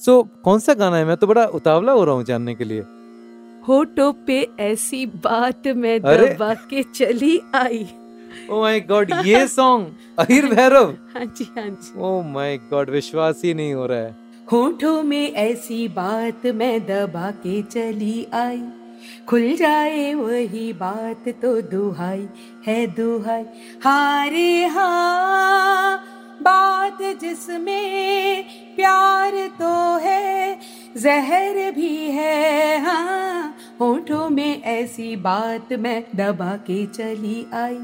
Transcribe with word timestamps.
सो 0.00 0.22
so, 0.22 0.42
कौन 0.44 0.58
सा 0.58 0.74
गाना 0.74 0.96
है? 0.96 1.04
मैं 1.04 1.16
तो 1.16 1.26
बड़ा 1.26 1.44
उतावला 1.44 1.92
हो 1.92 2.04
रहा 2.04 2.14
हूँ 2.14 2.24
जानने 2.24 2.54
के 2.54 2.64
लिए। 2.64 2.80
होठों 3.68 4.12
पे 4.12 4.48
ऐसी 4.60 5.06
बात 5.06 5.66
मैं 5.66 6.00
दबा 6.02 6.54
के 6.54 6.82
चली 6.82 7.40
आई। 7.54 7.86
ओ 8.50 8.60
माय 8.60 8.80
गॉड 8.80 9.10
ये 9.26 9.46
सॉन्ग 9.48 9.94
अहिर 10.18 10.46
भैरव। 10.46 10.90
हाँ 11.14 11.24
जी 11.24 11.44
हाँ 11.44 11.68
जी। 11.68 12.00
ओ 12.00 12.22
माय 12.22 12.58
गॉड 12.58 12.90
विश्वास 12.90 13.42
ही 13.44 13.54
नहीं 13.54 13.74
हो 13.74 13.86
रहा 13.86 13.98
है। 13.98 14.16
होठों 14.52 15.02
में 15.02 15.32
ऐसी 15.32 15.88
बात 15.88 16.46
मैं 16.46 16.86
दबा 16.86 17.30
के 17.30 17.62
चली 17.62 18.26
आई। 18.34 18.62
खुल 19.28 19.54
जाए 19.56 20.12
वही 20.14 20.72
बात 20.72 21.28
तो 21.42 21.60
दुहाई 21.62 22.28
है 22.66 22.86
दुहाई। 22.86 23.44
हारे 23.84 24.64
हाँ 24.66 25.98
बात 26.42 26.98
जिसमें 27.20 28.44
प्यार 28.76 29.32
तो 29.58 29.98
है, 29.98 30.58
जहर 30.96 31.70
भी 31.72 31.96
है। 32.10 32.78
हाँ 32.80 33.56
होठों 33.80 34.28
में 34.30 34.62
ऐसी 34.62 35.14
बात 35.16 35.72
मैं 35.72 36.02
दबा 36.16 36.56
के 36.66 36.84
चली 36.86 37.46
आई। 37.54 37.78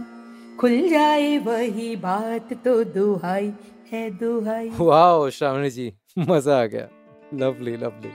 खुल 0.61 0.89
जाए 0.89 1.37
वही 1.39 1.95
बात 1.97 2.53
तो 2.65 2.83
दुहाई 2.85 3.53
है 3.93 4.09
दुहाई। 4.11 4.71
वाह 4.81 5.29
श्रावणी 5.31 5.71
जी, 5.71 5.93
मज़ा 6.19 6.61
आ 6.63 6.65
गया। 6.67 6.89
Lovely 7.35 7.77
lovely 7.77 8.13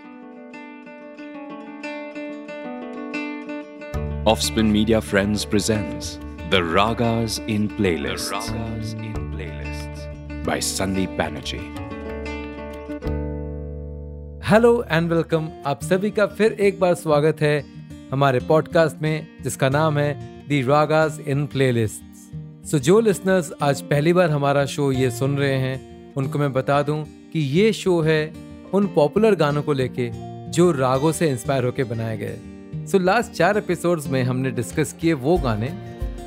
Offspin 4.27 4.69
Media 4.69 4.99
Friends 4.99 5.45
presents 5.45 6.19
The 6.49 6.57
Ragas 6.59 7.39
in 7.47 7.69
Playlists. 7.69 8.29
The 8.29 8.53
Ragas 8.53 8.91
in 8.95 9.13
Playlists 9.31 10.01
by 10.45 10.57
Sandeep 10.59 11.13
Banerjee. 11.15 11.61
Hello 14.49 14.71
and 14.91 15.11
welcome 15.11 15.47
आप 15.65 15.83
सभी 15.83 16.11
का 16.11 16.25
फिर 16.39 16.57
एक 16.67 16.79
बार 16.79 16.93
स्वागत 16.95 17.41
है 17.41 17.53
हमारे 18.11 18.39
पॉडकास्ट 18.49 19.01
में 19.01 19.27
जिसका 19.43 19.69
नाम 19.69 19.97
है 19.99 20.09
दी 20.49 20.61
रागास 20.63 21.19
इन 21.27 21.45
प्लेलिस्ट 21.45 22.67
सो 22.71 22.79
जो 22.79 22.99
लिसनर्स 22.99 23.51
आज 23.61 23.81
पहली 23.89 24.13
बार 24.13 24.29
हमारा 24.31 24.65
शो 24.75 24.91
ये 24.91 25.11
सुन 25.11 25.37
रहे 25.37 25.55
हैं 25.59 26.13
उनको 26.15 26.39
मैं 26.39 26.51
बता 26.53 26.81
दूँ 26.81 27.03
कि 27.33 27.47
ये 27.55 27.71
शो 27.75 27.99
है 28.01 28.21
उन 28.73 28.91
पॉपुलर 28.95 29.35
गानों 29.35 29.63
को 29.63 29.73
लेके 29.73 30.11
जो 30.51 30.71
रागों 30.73 31.11
से 31.11 31.29
इंस्पायर 31.29 31.65
होके 31.65 31.83
बनाए 31.85 32.17
गए 32.17 32.56
सो 32.87 32.99
लास्ट 32.99 33.31
चार 33.31 33.57
एपिसोड्स 33.57 34.07
में 34.07 34.21
हमने 34.23 34.51
डिस्कस 34.51 34.93
किए 35.01 35.13
वो 35.13 35.37
गाने 35.37 35.69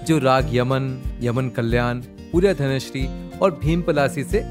जो 0.06 0.19
राग 0.19 0.55
यमन 0.55 0.89
यमन 1.22 1.48
कल्याण 1.48 2.00
पूर्या 2.33 2.53
धनश्री 2.53 3.06
और 3.39 3.50
भीम 3.62 3.83
पलासी 3.83 4.25
से 4.25 4.42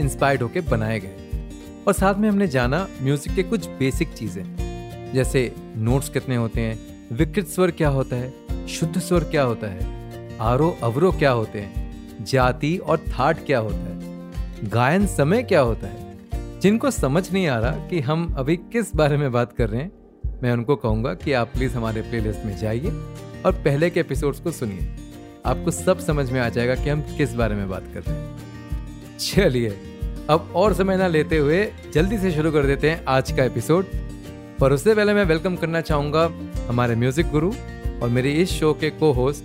इंस्पायर्ड 0.00 0.42
होके 0.42 0.60
बनाए 0.60 1.00
गए। 1.00 1.42
और 1.86 1.92
साथ 1.92 2.14
में 2.14 2.28
हमने 2.28 2.48
जाना 2.48 2.86
म्यूज़िक 3.02 3.34
के 3.34 3.42
कुछ 3.42 3.66
बेसिक 3.78 4.12
चीज़ें, 4.12 5.12
जैसे 5.14 5.52
नोट्स 5.76 6.08
कितने 6.08 6.36
होते 6.36 6.60
हैं, 6.60 6.78
विकृत 7.12 7.48
स्वर 7.48 7.70
क्या 7.70 7.88
होता 7.88 8.16
है, 8.16 8.66
शुद्ध 8.68 8.98
स्वर 8.98 9.24
क्या 9.24 9.42
होता 9.42 9.66
है 9.66 10.38
आरो 10.40 10.76
अवरो 10.82 11.12
क्या 11.12 11.30
होते 11.30 11.60
हैं, 11.60 12.24
जाति 12.24 12.76
और 12.76 13.04
थाट 13.08 13.44
क्या 13.46 13.58
होता 13.58 13.76
है, 13.76 14.70
गायन 14.70 15.06
समय 15.06 15.42
क्या 15.42 15.60
होता 15.60 15.86
है, 15.86 16.60
जिनको 16.60 16.90
समझ 16.90 17.30
नहीं 17.32 17.46
आ 17.46 17.58
रहा 17.58 17.86
कि 17.88 18.00
हम 18.00 18.34
अभी 18.38 18.56
किस 18.56 18.96
बारे 18.96 19.16
में 19.16 19.30
बात 19.32 19.52
कर 19.52 19.68
रहे 19.68 19.82
हैं 19.82 20.05
मैं 20.42 20.52
उनको 20.52 20.76
कहूँगा 20.76 21.12
कि 21.14 21.32
आप 21.32 21.48
प्लीज़ 21.48 21.74
हमारे 21.74 22.00
प्लेलिस्ट 22.02 22.44
में 22.44 22.56
जाइए 22.56 22.90
और 23.46 23.52
पहले 23.64 23.90
के 23.90 24.00
एपिसोड्स 24.00 24.40
को 24.40 24.50
सुनिए। 24.52 24.88
आपको 25.46 25.70
सब 25.70 25.98
समझ 25.98 26.30
में 26.30 26.40
आ 26.40 26.48
जाएगा 26.48 26.74
कि 26.74 26.90
हम 26.90 27.00
किस 27.18 27.34
बारे 27.34 27.54
में 27.54 27.68
बात 27.68 27.84
कर 27.94 28.02
रहे 28.02 28.16
हैं। 28.16 29.18
चलिए, 29.18 29.68
अब 30.30 30.52
और 30.56 30.74
समय 30.74 30.96
ना 30.96 31.06
लेते 31.06 31.38
हुए 31.38 31.72
जल्दी 31.94 32.18
से 32.18 32.32
शुरू 32.32 32.52
कर 32.52 32.66
देते 32.66 32.90
हैं 32.90 33.04
आज 33.08 33.32
का 33.32 33.44
एपिसोड 33.44 33.86
पर 34.60 34.72
उससे 34.72 34.94
पहले 34.94 35.14
मैं 35.14 35.24
वेलकम 35.24 35.56
करना 35.56 35.80
चाहूँगा 35.80 36.30
हमारे 36.68 36.94
म्यूज़िक 36.94 37.30
गुरु 37.30 37.52
और 38.02 38.08
मेरे 38.08 38.32
इस 38.32 38.50
शो 38.50 38.72
के 38.74 38.90
को 38.90 39.12
होस्ट 39.12 39.44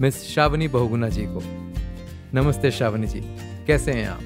मिस 0.00 0.22
श्रावणी 0.28 0.68
बहुगुना 0.68 1.08
जी 1.08 1.22
को। 1.22 1.42
नमस्ते 2.34 2.70
श्रावणी 2.70 3.06
जी, 3.06 3.20
कैसे 3.66 3.92
हैं 3.92 4.08
आप? 4.08 4.20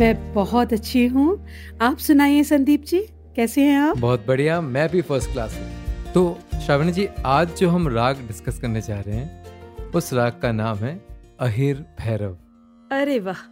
मैं 0.00 0.34
बहुत 0.34 0.72
अच्छी 0.72 1.06
हूँ। 1.06 1.46
आप 1.80 1.98
सुनाइए 1.98 2.42
संदीप 2.44 2.84
जी। 2.84 3.06
कैसे 3.36 3.60
हैं 3.60 3.78
आप? 3.78 3.96
बहुत 3.98 4.24
बढ़िया 4.26 4.60
मैं 4.60 4.88
भी 4.88 5.00
फ़र्स्ट 5.02 5.32
क्लास 5.32 5.54
हूँ। 5.54 6.12
तो 6.12 6.60
श्रावणी 6.64 6.92
जी 6.92 7.06
आज 7.26 7.56
जो 7.58 7.68
हम 7.70 7.88
राग 7.88 8.16
डिस्कस 8.26 8.58
करने 8.58 8.80
जा 8.80 8.98
रहे 9.00 9.16
हैं 9.16 9.90
उस 9.90 10.12
राग 10.12 10.38
का 10.42 10.52
नाम 10.52 10.76
है 10.78 10.94
अहिर 11.40 11.84
भैरव। 12.00 12.36
अरे 12.90 13.18
वाह 13.20 13.42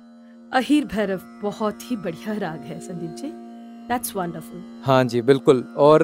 अहिर 0.53 0.85
भैरव 0.85 1.21
बहुत 1.43 1.91
ही 1.91 1.97
बढ़िया 1.97 2.37
राग 2.39 2.61
है 2.61 2.79
संदीप 2.81 3.17
जी। 3.17 3.31
दैट्स 3.89 4.15
वंडरफुल 4.17 4.63
हाँ 4.85 5.03
जी 5.05 5.23
बिल्कुल। 5.23 5.65
और 5.79 6.03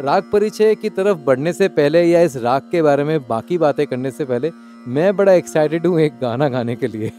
राग 0.00 0.30
परिचय 0.32 0.74
की 0.74 0.90
तरफ़ 0.90 1.18
बढ़ने 1.26 1.52
से 1.52 1.68
पहले 1.70 2.04
या 2.04 2.20
इस 2.20 2.36
राग 2.36 2.70
के 2.72 2.82
बारे 2.82 3.04
में 3.04 3.18
बाकी 3.28 3.58
बातें 3.58 3.86
करने 3.86 4.10
से 4.10 4.24
पहले 4.24 4.50
मैं 4.88 5.14
बड़ा 5.16 5.32
एक्साइटेड 5.32 5.86
हूँ 5.86 6.00
एक 6.00 6.18
गाना 6.20 6.48
गाने 6.48 6.76
के 6.76 6.86
लिए। 6.86 7.12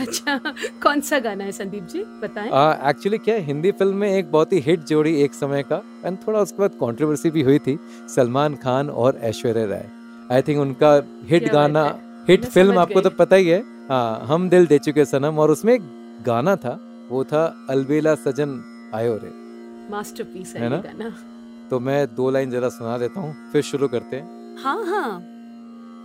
अच्छा 0.00 0.40
कौन 0.82 1.00
सा 1.00 1.18
गाना 1.18 1.44
है 1.44 1.52
संदीप 1.52 1.84
जी? 1.84 2.04
बताएँ। 2.22 2.48
एक्चुअली 2.90 3.18
क्या 3.18 3.36
हिंदी 3.46 3.72
फ़िल्म 3.72 3.96
में 3.96 4.10
एक 4.10 4.30
बहुत 4.32 4.52
ही 4.52 4.58
हिट 4.60 4.80
जोड़ी 4.86 5.14
एक 5.22 5.34
समय 5.34 5.62
का 5.62 5.82
एंड 6.04 6.18
थोड़ा 6.26 6.40
उसके 6.40 6.58
बाद 6.58 6.70
कंट्रोवर्सी 6.80 7.30
भी 7.30 7.42
हुई 7.42 7.58
थी 7.58 7.78
सलमान 8.14 8.54
खान 8.56 8.90
और 8.90 9.18
ऐश्वर्या 9.22 9.64
राय। 9.66 9.88
आई 10.32 10.42
थिंक 10.42 10.60
उनका 10.60 10.94
हिट 11.30 11.48
गाना 11.52 11.84
हिट 12.28 12.44
फ़िल्म 12.46 12.78
आपको 12.78 13.00
तो 13.00 13.10
पता 13.18 13.36
ही 13.36 13.48
है। 13.48 13.62
हाँ 13.88 14.26
हम 14.26 14.48
दिल 14.50 14.66
दे 14.66 14.78
चुके 14.78 15.04
सनम 15.04 15.38
और 15.38 15.50
उसमें 15.50 15.72
एक 15.74 15.82
गाना 16.26 16.56
था 16.56 16.78
वो 17.10 17.24
था 17.24 17.44
अलबेला 17.70 18.14
सजन 18.16 18.60
आयो 18.94 19.16
रे। 19.22 19.30
मास्टरपीस 19.90 20.54
है 20.56 20.62
है 20.62 20.68
ना? 20.68 20.76
गाना। 20.78 21.12
तो 21.70 21.80
मैं 21.80 22.06
दो 22.14 22.30
लाइन 22.30 22.50
जरा 22.50 22.68
सुना 22.68 22.96
देता 22.98 23.20
हूँ 23.20 23.34
फिर 23.52 23.62
शुरू 23.62 23.88
करते 23.88 24.16
हैं 24.16 24.56
हाँ। 24.62 24.84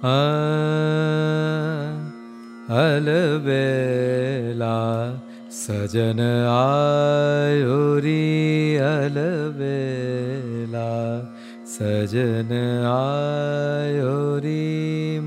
हाँ। 0.04 2.15
अलबेला 2.74 4.68
सजन 5.54 6.20
आयो 6.52 7.76
रे 8.06 8.22
अलबेला 8.86 10.88
सजन 11.74 12.54
आयो 12.92 14.16
रे 14.46 14.64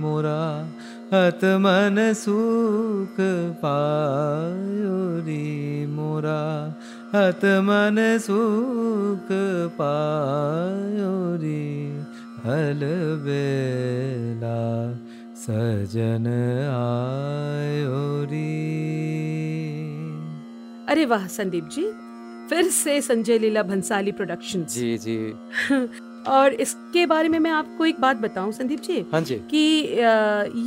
मोरा 0.00 0.40
हत 1.12 1.44
मन 1.66 2.00
सुख 2.22 3.20
पायो 3.62 4.98
रे 5.28 5.46
मोरा 5.94 6.42
हत 7.14 7.46
मन 7.68 8.02
सुख 8.26 9.30
पायो 9.78 11.14
रे 11.44 11.62
अलबेला 12.56 14.58
सजन 15.48 16.26
आयोरी 16.72 18.38
अरे 20.88 21.04
वाह 21.04 21.26
संदीप 21.26 21.68
जी। 21.68 21.82
फिर 22.50 22.68
से 22.68 23.00
संजय 23.00 23.38
लीला 23.38 23.62
भंसाली 23.62 24.12
प्रोडक्शन 24.12 24.64
जी 24.64 24.98
जी। 24.98 25.16
और 26.28 26.52
इसके 26.52 27.06
बारे 27.06 27.28
में 27.28 27.38
मैं 27.38 27.50
आपको 27.50 27.86
एक 27.86 28.00
बात 28.00 28.16
बताऊँ 28.16 28.52
संदीप 28.52 28.80
जी। 28.80 29.04
हाँ 29.12 29.20
जी। 29.20 29.34
कि 29.34 29.58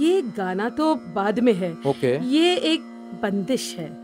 ये 0.06 0.22
गाना 0.38 0.70
तो 0.70 0.96
बाद 0.96 1.40
में 1.40 1.54
है। 1.54 1.78
ओके। 1.88 2.18
ये 2.28 2.56
एक 2.56 2.82
बंदिश 3.24 3.76
है। 3.80 4.01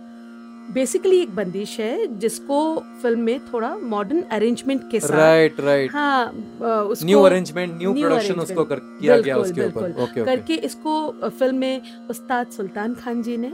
बेसिकली 0.73 1.19
एक 1.22 1.35
बंदिश 1.35 1.79
है 1.79 2.07
जिसको 2.19 2.57
फ़िल्म 3.01 3.19
में 3.19 3.39
थोड़ा 3.45 3.75
मॉडर्न 3.83 4.22
अरेंजमेंट 4.38 4.81
के 4.91 5.00
साथ 5.00 5.11
राइट 5.17 5.59
राइट 5.59 5.91
हाँ 5.91 6.25
उसको 6.29 7.05
न्यू 7.05 7.19
अरेंजमेंट 7.22 7.78
न्यू 7.78 7.94
प्रोडक्शन 7.94 8.39
उसको 8.39 8.63
कर 8.66 8.79
किया 9.00 9.17
गया 9.17 9.38
उसके 9.38 9.66
ऊपर। 9.66 9.91
ओके 9.91 10.01
ओके 10.01 10.25
करके 10.25 10.56
इसको 10.67 11.29
फ़िल्म 11.29 11.56
में 11.56 11.81
उस्ताद 12.09 12.47
सुल्तान 12.57 12.95
खान 12.95 13.22
जी 13.23 13.38
ने 13.38 13.51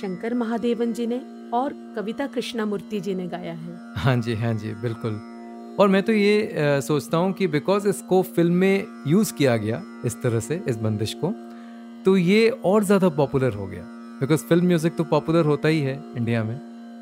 शंकर 0.00 0.34
महादेवन 0.34 0.92
जी 0.92 1.06
ने 1.06 1.20
और 1.54 1.74
कविता 1.96 2.26
कृष्णामूर्ति 2.34 3.00
जी 3.00 3.14
ने 3.14 3.26
गाया 3.28 3.52
है। 3.52 3.78
हाँ 3.96 4.16
जी 4.16 4.34
हाँ 4.34 4.52
जी 4.54 4.74
बिल्कुल। 4.82 5.20
और 5.80 5.88
मैं 5.88 6.02
तो 6.02 6.12
ये 6.12 6.40
अ, 6.42 6.80
सोचता 6.80 7.16
हूँ 7.16 7.32
कि 7.32 7.46
बिकॉज़ 7.46 7.88
इसको 7.88 8.22
फ़िल्म 8.36 8.54
में 8.54 8.86
यूज़ 9.06 9.32
किया 9.34 9.56
गया 9.56 9.82
इस 10.06 10.22
तरह 10.22 10.40
से 10.40 10.60
इस 10.68 10.76
बंदिश 10.78 11.14
को 11.24 11.32
तो 12.04 12.16
ये 12.16 12.48
और 12.64 12.84
ज़्यादा 12.84 13.08
पॉपुलर 13.16 13.52
हो 13.54 13.66
गया। 13.66 13.88
बिकॉज़ 14.22 14.42
फ़िल्म 14.46 14.66
म्यूज़िक 14.66 14.96
तो 14.96 15.04
पॉपुलर 15.04 15.44
होता 15.44 15.68
ही 15.68 15.80
है 15.80 15.94
इंडिया 16.16 16.42
में। 16.44 16.58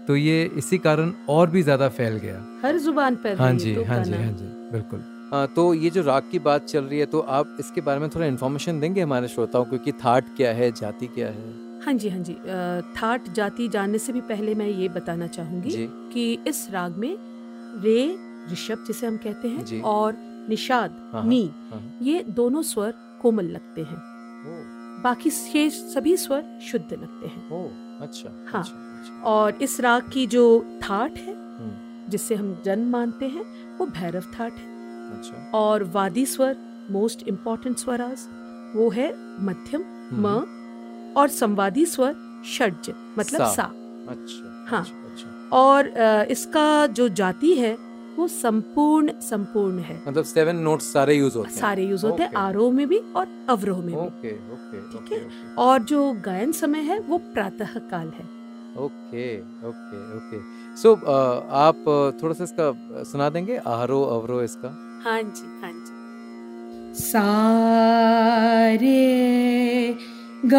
तो 0.07 0.15
ये 0.17 0.45
इसी 0.59 0.79
कारण 0.79 1.13
और 1.29 1.51
भी 1.51 1.63
ज़्यादा 1.63 1.89
फैल 1.89 2.17
गया। 2.19 2.37
हर 2.63 2.77
ज़ुबान 2.79 3.17
पर 3.17 3.37
हाँ 3.37 3.53
जी 3.55 3.75
तो 3.75 3.85
हाँ 3.85 4.03
जी 4.05 4.13
हाँ 4.13 4.33
जी 4.33 4.45
बिल्कुल। 4.73 5.03
हाँ 5.33 5.47
तो 5.57 5.73
ये 5.75 5.91
जो 5.91 6.03
राग 6.03 6.23
की 6.31 6.39
बात 6.39 6.65
चल 6.65 6.85
रही 6.85 6.99
है 6.99 7.07
तो 7.07 7.21
आप 7.31 7.57
इसके 7.61 7.81
बारे 7.81 8.01
में 8.01 8.09
थोड़ा 8.11 8.27
इन्फॉर्मेशन 8.27 8.81
देंगे 8.81 9.01
हमारे 9.01 9.29
श्रोताओं 9.29 9.65
को 9.65 9.79
कि 9.79 9.93
थाट 9.95 10.35
क्या 10.37 10.53
है 10.53 10.71
जाति 10.73 11.07
क्या 11.07 11.29
है? 11.29 11.53
हाँ 11.85 11.95
जी 11.95 12.09
हाँ 12.09 12.23
जी। 12.23 12.35
थाट 12.97 13.29
जाति 13.35 13.69
जानने 13.69 13.99
से 13.99 14.13
भी 14.13 14.21
पहले 14.21 14.55
मैं 14.55 14.69
ये 14.69 14.89
बताना 14.89 15.27
चाहूँगी 15.29 15.77
कि 16.13 16.33
इस 16.49 16.67
राग 16.71 16.97
में 16.97 17.17
रे 17.85 18.05
ऋषभ 18.53 18.85
जिसे 18.87 19.07
हम 19.07 19.17
कहते 19.17 19.49
हैं 19.49 19.83
और 19.83 20.17
निषाद 20.49 20.97
हाँ, 21.13 21.25
नी 21.25 21.51
हाँ। 21.71 21.83
ये 22.03 22.25
दोनों 22.31 22.63
स्वर 22.63 22.95
कोमल 23.23 23.45
लगते 23.47 23.83
हैं। 23.83 24.10
बाकी 25.05 25.31
शेष 25.31 25.75
सभी 25.95 26.17
स्वर 26.17 26.45
शुद्ध 26.71 26.93
लगते 26.93 27.27
हैं 27.27 27.49
ओ 27.53 27.63
अच्छा 28.05 28.31
हाँ। 28.53 28.61
अच्छा, 28.63 28.75
अच्छा। 29.01 29.23
और 29.31 29.59
इस 29.63 29.81
राग 29.81 30.11
की 30.13 30.27
जो 30.35 30.45
थाट 30.83 31.19
है 31.19 31.35
हम्म, 31.35 32.11
जिससे 32.11 32.35
हम 32.35 32.57
जन्म 32.65 32.91
मानते 32.93 33.29
हैं 33.29 33.45
वो 33.79 33.87
भैरव 33.99 34.25
थाट 34.39 34.59
है 34.59 34.69
अच्छा 35.19 35.51
और 35.59 35.85
वादी 35.95 36.25
स्वर 36.27 36.57
मोस्ट 36.91 37.27
इम्पोर्टेंट 37.29 37.77
स्वराज 37.79 38.27
वो 38.77 38.89
है 38.91 39.09
मध्यम 39.45 39.83
हम्म, 40.11 40.27
म 40.29 41.15
और 41.17 41.29
संवादी 41.29 41.85
स्वर 41.87 42.15
षड्ज 42.47 42.91
मतलब 43.19 43.41
सा। 43.41 43.53
सा, 43.53 43.63
अच्छा 44.09 44.67
हाँ। 44.69 44.81
अच्छा, 44.81 44.97
अच्छा 45.11 45.57
और 45.57 45.89
इसका 46.31 46.87
जो 46.99 47.09
जाति 47.21 47.55
है 47.55 47.77
वो 48.21 48.27
संपूर्ण 48.29 49.13
संपूर्ण 49.23 49.79
है। 49.81 49.97
मतलब 50.09 50.25
सेवन 50.25 50.57
नोट्स 50.65 50.93
सारे 50.93 51.15
यूज़ 51.15 51.37
होते 51.39 51.51
हैं। 51.51 51.61
सारे 51.61 51.85
यूज़ 51.85 52.05
होते 52.07 52.23
हैं 52.23 52.31
आरोह 52.39 52.73
में 52.73 52.87
भी 52.89 52.99
और 53.17 53.27
अवरोह 53.51 53.79
में 53.79 53.87
भी। 53.87 54.01
ओके 54.01 54.33
ओके 54.55 54.81
ठीक 54.93 55.13
है? 55.13 55.21
और 55.59 55.77
जो 55.93 56.01
गायन 56.25 56.53
समय 56.61 56.81
है 56.91 56.99
वो 57.09 57.19
प्रातः 57.35 57.73
काल 57.91 58.09
है 58.19 58.25
ओके 58.79 59.27
ओके 59.69 59.99
ओके 60.17 60.39
सो 60.77 60.89
आप 61.61 61.79
uh, 61.85 62.23
थोड़ा 62.23 62.35
सा 62.35 62.45
इसका 62.45 62.67
uh, 62.71 63.05
सुना 63.07 63.29
देंगे? 63.31 63.57
आरो 63.69 64.03
अवरो 64.17 64.43
इसका? 64.43 64.69
हाँ 65.05 65.23
जी 65.23 65.47
हाँ 65.63 65.73
जी। 65.73 67.03
सारे 67.03 69.01
ग 70.45 70.55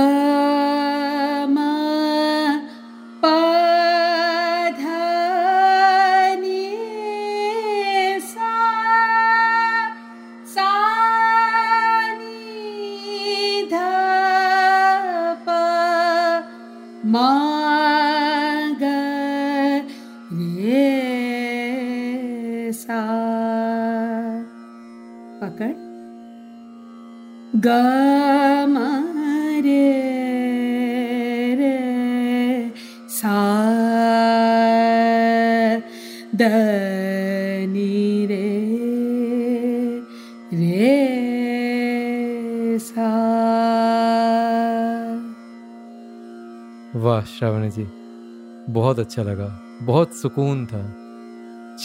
बहुत 48.92 49.00
अच्छा 49.00 49.24
लगा 49.24 49.62
बहुत 49.84 50.14
सुकून 50.14 50.66
था। 50.66 50.82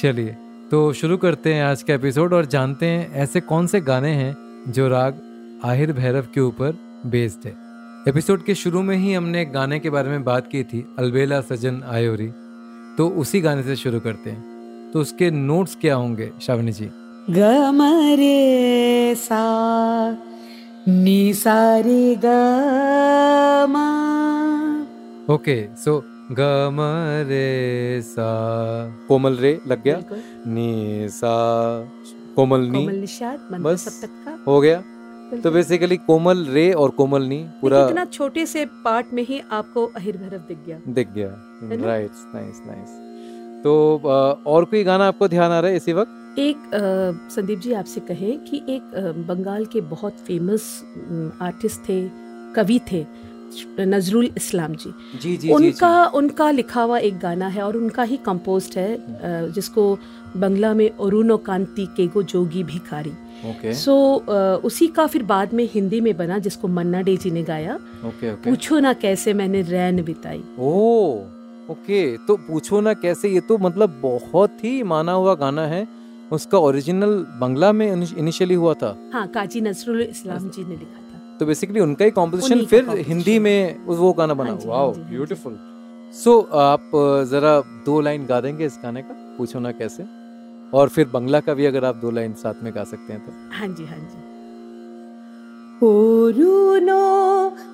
चलिए 0.01 0.37
तो 0.71 0.93
शुरू 0.93 1.17
करते 1.17 1.55
हैं 1.55 1.65
आज 1.65 1.83
का 1.83 1.95
एपिसोड 1.95 2.33
और 2.33 2.47
जानते 2.47 2.87
हैं 2.87 3.13
ऐसे 3.13 3.41
कौन 3.41 3.67
से 3.67 3.81
गाने 3.81 4.11
हैं 4.11 4.37
जो 4.73 4.89
राग 4.89 5.21
आहिर 5.65 5.93
भैरव 5.93 6.27
के 6.35 6.41
ऊपर 6.41 6.79
बेस्ड 7.07 7.47
है। 7.47 7.55
एपिसोड 8.09 8.45
के 8.45 8.55
शुरू 8.55 8.83
में 8.83 8.97
ही 8.97 9.15
हमने 9.15 9.43
एक 9.43 9.53
गाने 9.53 9.79
के 9.79 9.91
बारे 9.91 10.09
में 10.09 10.25
बात 10.25 10.49
की 10.53 10.63
थी 10.63 10.97
अलबेला 10.99 11.41
सजन 11.41 11.83
आयोरी। 11.89 12.29
तो 12.99 13.09
उसी 13.09 13.41
गाने 13.41 13.63
से 13.63 13.77
शुरू 13.77 14.01
करते 14.01 14.31
हैं। 14.31 14.91
तो 14.93 15.01
उसके 15.01 15.31
नोट्स 15.31 15.77
क्या 15.81 15.95
होंगे 15.95 16.31
श्रावणी 16.43 16.73
जी? 16.73 16.91
ग 17.31 19.15
सा 19.17 20.13
नि 20.89 21.35
सा 21.35 21.77
रे 21.79 22.17
ओके 25.35 25.69
सो 25.77 26.05
ग 26.05 26.16
म 26.29 26.79
रे 27.29 28.03
सा। 28.03 28.29
कोमल 29.09 29.37
रे 29.37 29.59
लग 29.69 29.83
गया? 29.83 30.01
नी 30.47 31.09
सा 31.11 31.35
कोमल 32.37 32.61
नी। 32.63 32.79
कोमल 32.79 32.97
निषाद 32.97 33.61
बस। 33.63 33.85
सप्तक 33.85 34.25
का। 34.25 34.39
हो 34.47 34.61
गया। 34.61 34.83
तो 35.43 35.51
बेसिकली 35.51 35.97
कोमल 35.99 36.45
रे 36.49 36.71
और 36.73 36.91
कोमल 36.91 37.23
नी 37.25 37.39
पूरा 37.61 37.85
इतना 37.87 38.05
छोटे 38.07 38.47
से 38.47 38.65
पार्ट 38.85 39.07
में 39.13 39.23
ही 39.25 39.41
आपको 39.53 39.85
अहिर 39.97 40.17
भैरव 40.17 40.39
दिख 40.49 40.59
गया। 40.67 40.79
दिख 40.89 41.09
गया। 41.13 41.29
राइट 41.85 42.11
नाइस 42.35 42.61
नाइस 42.67 42.91
तो 43.65 43.73
और 44.47 44.65
कोई 44.65 44.83
गाना 44.85 45.07
आपको 45.09 45.29
ध्यान 45.29 45.51
आ 45.51 45.61
रहा 45.61 45.71
है 45.71 45.77
इसी 45.77 45.93
वक्त? 45.93 46.39
एक 46.39 46.57
संदीप 47.31 47.59
जी 47.59 47.73
आपसे 47.75 48.01
कहें 48.01 48.39
कि 48.45 48.57
एक 48.69 49.25
बंगाल 49.29 49.65
के 49.67 49.81
बहुत 49.81 50.17
फ़ेमस 50.27 50.63
आर्टिस्ट 51.43 51.89
थे 51.89 52.01
कवि 52.55 52.81
थे। 52.93 53.05
नजरुल 53.81 54.31
इस्लाम 54.37 54.75
जी। 54.75 54.93
जी 55.23 55.37
जी 55.37 55.53
उनका 55.53 55.91
जी, 55.97 56.11
जी. 56.11 56.19
उनका 56.19 56.51
लिखा 56.51 56.83
हुआ 56.83 56.99
एक 57.01 57.19
गाना 57.19 57.49
है 57.49 57.63
और 57.63 57.77
उनका 57.77 58.03
ही 58.03 58.17
कंपोस्ट 58.27 58.77
है 58.77 59.53
जिसको 59.53 59.99
बंगला 60.37 60.73
में 60.75 60.89
अरुणो 60.89 61.37
कांति 61.47 61.87
केगो 61.97 62.23
जोगी 62.25 62.63
भिखारी। 62.65 63.13
ओके। 63.51 63.75
सो 63.75 63.95
उसी 64.65 64.87
का 64.89 65.07
फिर 65.07 65.23
बाद 65.25 65.55
में 65.55 65.69
हिंदी 65.73 66.01
में 66.01 66.17
बना 66.17 66.39
जिसको 66.39 66.69
मन्ना 66.69 67.01
डे 67.03 67.17
जी 67.17 67.31
ने 67.31 67.43
गाया। 67.45 67.75
Okay 67.75 68.33
okay. 68.33 68.51
पूछो 68.51 68.79
ना 68.79 68.93
कैसे 68.97 69.35
मैंने 69.35 69.63
रैन 69.65 70.03
बिताई। 70.05 70.43
ओ 70.59 70.73
ओके 71.71 72.01
तो 72.27 72.37
पूछो 72.39 72.81
ना 72.81 72.95
कैसे 72.97 73.29
ये 73.29 73.41
तो 73.41 73.59
मतलब 73.59 73.99
बहुत 74.03 74.65
ही 74.65 74.83
माना 74.85 75.13
हुआ 75.13 75.35
गाना 75.37 75.67
है। 75.67 75.87
उसका 76.33 76.59
ओरिजिनल 76.59 77.15
बंगला 77.41 77.73
में 77.73 77.87
इनिशियली 77.93 78.55
हुआ 78.55 78.75
था। 78.75 78.97
हाँ 79.13 79.27
काजी 79.29 79.61
नजरुल 79.61 80.01
इस्लाम 80.03 80.49
जी 80.49 80.65
ने 80.65 80.77
लिखा 80.77 81.01
तो 81.41 81.47
बेसिकली 81.47 81.81
उनका 81.81 82.05
ही 82.05 82.11
कॉम्पोजिशन 82.11 82.65
फिर 82.67 82.91
हिंदी 83.09 83.39
में 83.39 83.87
वो 83.87 84.13
गाना 84.13 84.35
बना। 84.35 84.51
हाँ 84.51 84.59
वाओ 84.65 84.87
हाँ 84.87 84.95
हाँ 84.95 85.05
जी। 85.05 85.11
ब्यूटीफुल 85.11 85.59
सो 86.15 86.41
आप 86.61 86.91
जरा 87.31 87.61
दो 87.87 88.01
लाइन 88.01 88.27
गा 88.27 88.41
देंगे 88.41 88.67
इस 88.67 88.79
गाने 88.83 89.03
का 89.03 89.15
पूछो 89.39 89.59
ना 89.61 89.71
कैसे। 89.73 90.05
और 90.73 90.89
फिर 90.89 91.09
बंगला 91.09 91.41
का 91.41 91.55
भी 91.55 91.67
अगर 91.67 91.85
आप 91.85 91.97
दो 91.97 92.11
लाइन 92.11 92.33
साथ 92.35 92.63
में 92.63 92.73
गा 92.75 92.85
सकते 92.85 93.13
हैं 93.13 93.21
तो। 93.27 93.33
हाँ 93.59 93.69
जी 93.69 93.85
हाँ 93.87 93.99
जी। 93.99 94.19
ओरुनो 95.87 97.05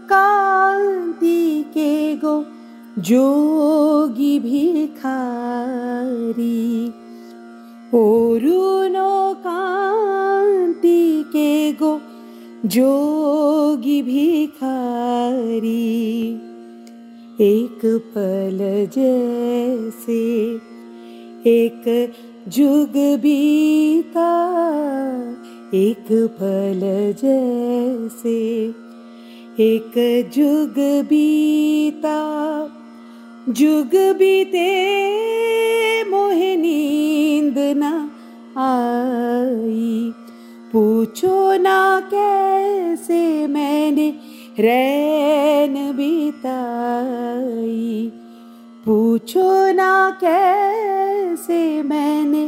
कांति 0.09 1.63
के 1.75 2.17
गो 2.17 2.35
जोगी 2.99 4.39
भिखारी। 4.41 4.99
ओरुनो 7.95 9.13
कांति 9.45 11.03
के 11.33 11.73
गो 11.73 11.93
जोगी 12.67 14.03
भिखारी, 14.03 15.71
एक 17.41 17.81
पल 17.85 18.59
जैसे 18.97 20.21
एक 21.51 22.13
जुग 22.49 22.93
बीता, 23.23 24.31
एक 25.75 26.07
पल 26.11 26.81
जैसे 27.23 28.39
एक 29.61 29.93
जुग 30.35 30.75
बीता। 31.09 32.19
जुग 33.49 33.91
बीते 34.19 34.69
मोहे 36.11 36.57
नींद 36.57 37.55
न 37.59 37.83
आई 38.59 39.32
पूछो 41.23 41.57
ना 41.57 42.01
कैसे 42.11 43.47
मैंने 43.47 44.09
रैन 44.59 45.75
बिताई? 45.97 47.77
पूछो 48.87 49.73
ना 49.73 49.93
कैसे 50.21 51.83
मैंने 51.83 52.45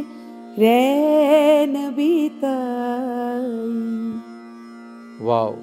रैन 0.59 1.73
बिताई? 1.95 2.49
वाओ, 5.21 5.53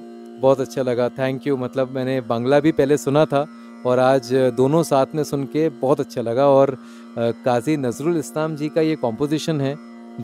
बहुत 0.40 0.60
अच्छा 0.60 0.82
लगा। 0.82 1.08
थैंक 1.10 1.46
यू 1.46 1.56
मतलब 1.56 1.94
मैंने 1.94 2.20
बांग्ला 2.22 2.60
भी 2.60 2.72
पहले 2.72 2.96
सुना 2.96 3.24
था 3.24 3.46
और 3.86 3.98
आज 3.98 4.32
दोनों 4.56 4.82
साथ 4.82 5.14
में 5.14 5.24
सुन 5.24 5.44
के 5.52 5.68
बहुत 5.84 6.00
अच्छा 6.00 6.22
लगा 6.22 6.48
और 6.48 6.76
काजी 7.18 7.76
नजरुल 7.76 8.16
इस्लाम 8.18 8.56
जी 8.56 8.68
का 8.68 8.80
ये 8.80 8.96
कॉम्पोजिशन 8.96 9.60
है, 9.60 9.76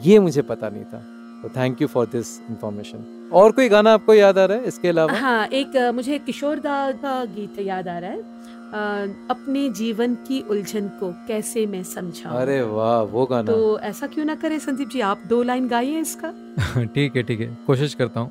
ये 0.04 0.18
मुझे 0.18 0.42
पता 0.44 0.68
नहीं 0.68 0.84
था। 0.84 1.04
तो 1.42 1.48
thank 1.56 1.82
you 1.82 1.88
for 1.88 2.06
this 2.06 2.38
information 2.50 3.04
और 3.32 3.52
कोई 3.52 3.68
गाना 3.68 3.92
आपको 3.94 4.14
याद 4.14 4.38
आ 4.38 4.44
रहा 4.44 4.56
है 4.56 4.64
इसके 4.64 4.88
अलावा? 4.88 5.12
हाँ 5.18 5.46
एक 5.46 5.76
मुझे 5.94 6.18
किशोर 6.18 6.58
दा 6.58 6.90
का 6.92 7.24
गीत 7.24 7.58
याद 7.58 7.88
आ 7.88 7.98
रहा 7.98 8.10
है। 8.10 8.18
अ, 8.18 9.14
अपने 9.30 9.68
जीवन 9.70 10.14
की 10.14 10.40
उलझन 10.50 10.88
को 11.00 11.12
कैसे 11.28 11.66
मैं 11.66 11.82
समझाऊं? 11.82 12.36
अरे 12.38 12.60
वाह 12.62 13.00
वो 13.02 13.26
गाना। 13.26 13.52
तो 13.52 13.78
ऐसा 13.78 14.06
क्यों 14.06 14.24
ना 14.24 14.34
करे 14.34 14.58
संदीप 14.58 14.88
जी 14.88 15.00
आप 15.00 15.22
दो 15.28 15.42
लाइन 15.42 15.68
गाइए 15.68 16.00
इसका। 16.00 16.32
ठीक 16.94 17.16
है 17.16 17.22
ठीक 17.22 17.40
है 17.40 17.58
कोशिश 17.66 17.94
करता 17.94 18.20
हूँ। 18.20 18.30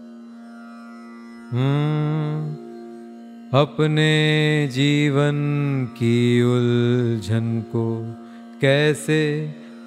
हम्म, 1.51 2.55
अपने 3.59 4.09
जीवन 4.71 5.35
की 5.97 6.15
उलझन 6.43 7.61
को 7.75 7.83
कैसे 8.61 9.19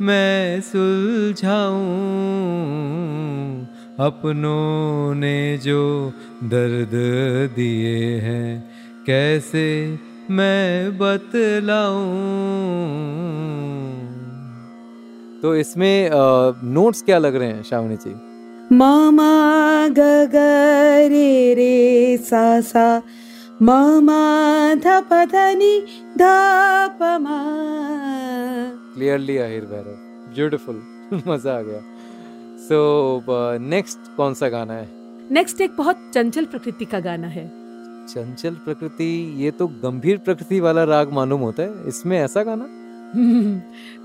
मैं 0.02 0.60
सुलझाऊं 0.60 1.80
अपनों 4.06 5.14
ने 5.14 5.58
जो 5.58 6.12
दर्द 6.44 6.90
दिए 7.56 8.18
हैं। 8.18 8.70
कैसे 9.06 9.98
मैं 10.30 10.98
बतलाऊं? 10.98 12.10
तो 15.42 15.56
इसमें 15.56 16.10
नोट्स 16.64 17.02
क्या 17.02 17.18
लग 17.18 17.36
रहे 17.36 17.48
हैं 17.48 17.62
शावनी 17.62 17.96
जी? 17.96 18.14
मामा 18.76 19.88
ग 19.88 20.32
रे 21.12 21.54
रे 21.54 22.16
सा 22.16 22.60
सा 22.60 23.02
मामा 23.62 24.74
ध 24.74 24.82
प 24.86 25.24
ध 25.32 25.34
नि 25.34 25.80
ध 26.16 26.20
प 27.00 27.18
मा 27.20 27.79
क्लियरली 29.00 29.36
आहिर 29.38 29.64
भैरव 29.66 30.32
ब्यूटीफुल 30.34 30.80
मज़ा 31.26 31.52
आ 31.52 31.60
गया 31.62 31.80
सो 32.60 33.58
नेक्स्ट 33.66 34.16
कौन 34.16 34.34
सा 34.34 34.48
गाना 34.48 34.74
है 34.74 34.88
नेक्स्ट 35.30 35.60
एक 35.60 35.76
बहुत 35.76 36.10
चंचल 36.14 36.44
प्रकृति 36.46 36.84
का 36.84 37.00
गाना 37.00 37.28
है 37.28 37.46
चंचल 38.08 38.54
प्रकृति 38.64 39.08
ये 39.38 39.50
तो 39.52 39.66
गंभीर 39.84 40.18
प्रकृति 40.18 40.60
वाला 40.60 40.84
राग 40.84 41.12
मालूम 41.12 41.40
होता 41.40 41.62
है 41.62 41.88
इसमें 41.88 42.18
ऐसा 42.18 42.42
गाना 42.42 42.68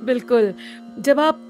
बिल्कुल 0.06 0.54
जब 1.00 1.20
आप 1.20 1.42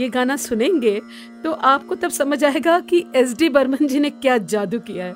ये 0.00 0.08
गाना 0.10 0.36
सुनेंगे 0.38 0.98
तो 1.44 1.52
आपको 1.68 1.94
तब 1.96 2.10
समझ 2.12 2.42
आएगा 2.44 2.78
कि 2.82 3.04
एस 3.16 3.36
डी 3.38 3.48
बर्मन 3.50 3.86
जी 3.86 4.00
ने 4.00 4.10
क्या 4.12 4.38
जादू 4.50 4.78
किया 4.80 5.04
है 5.04 5.14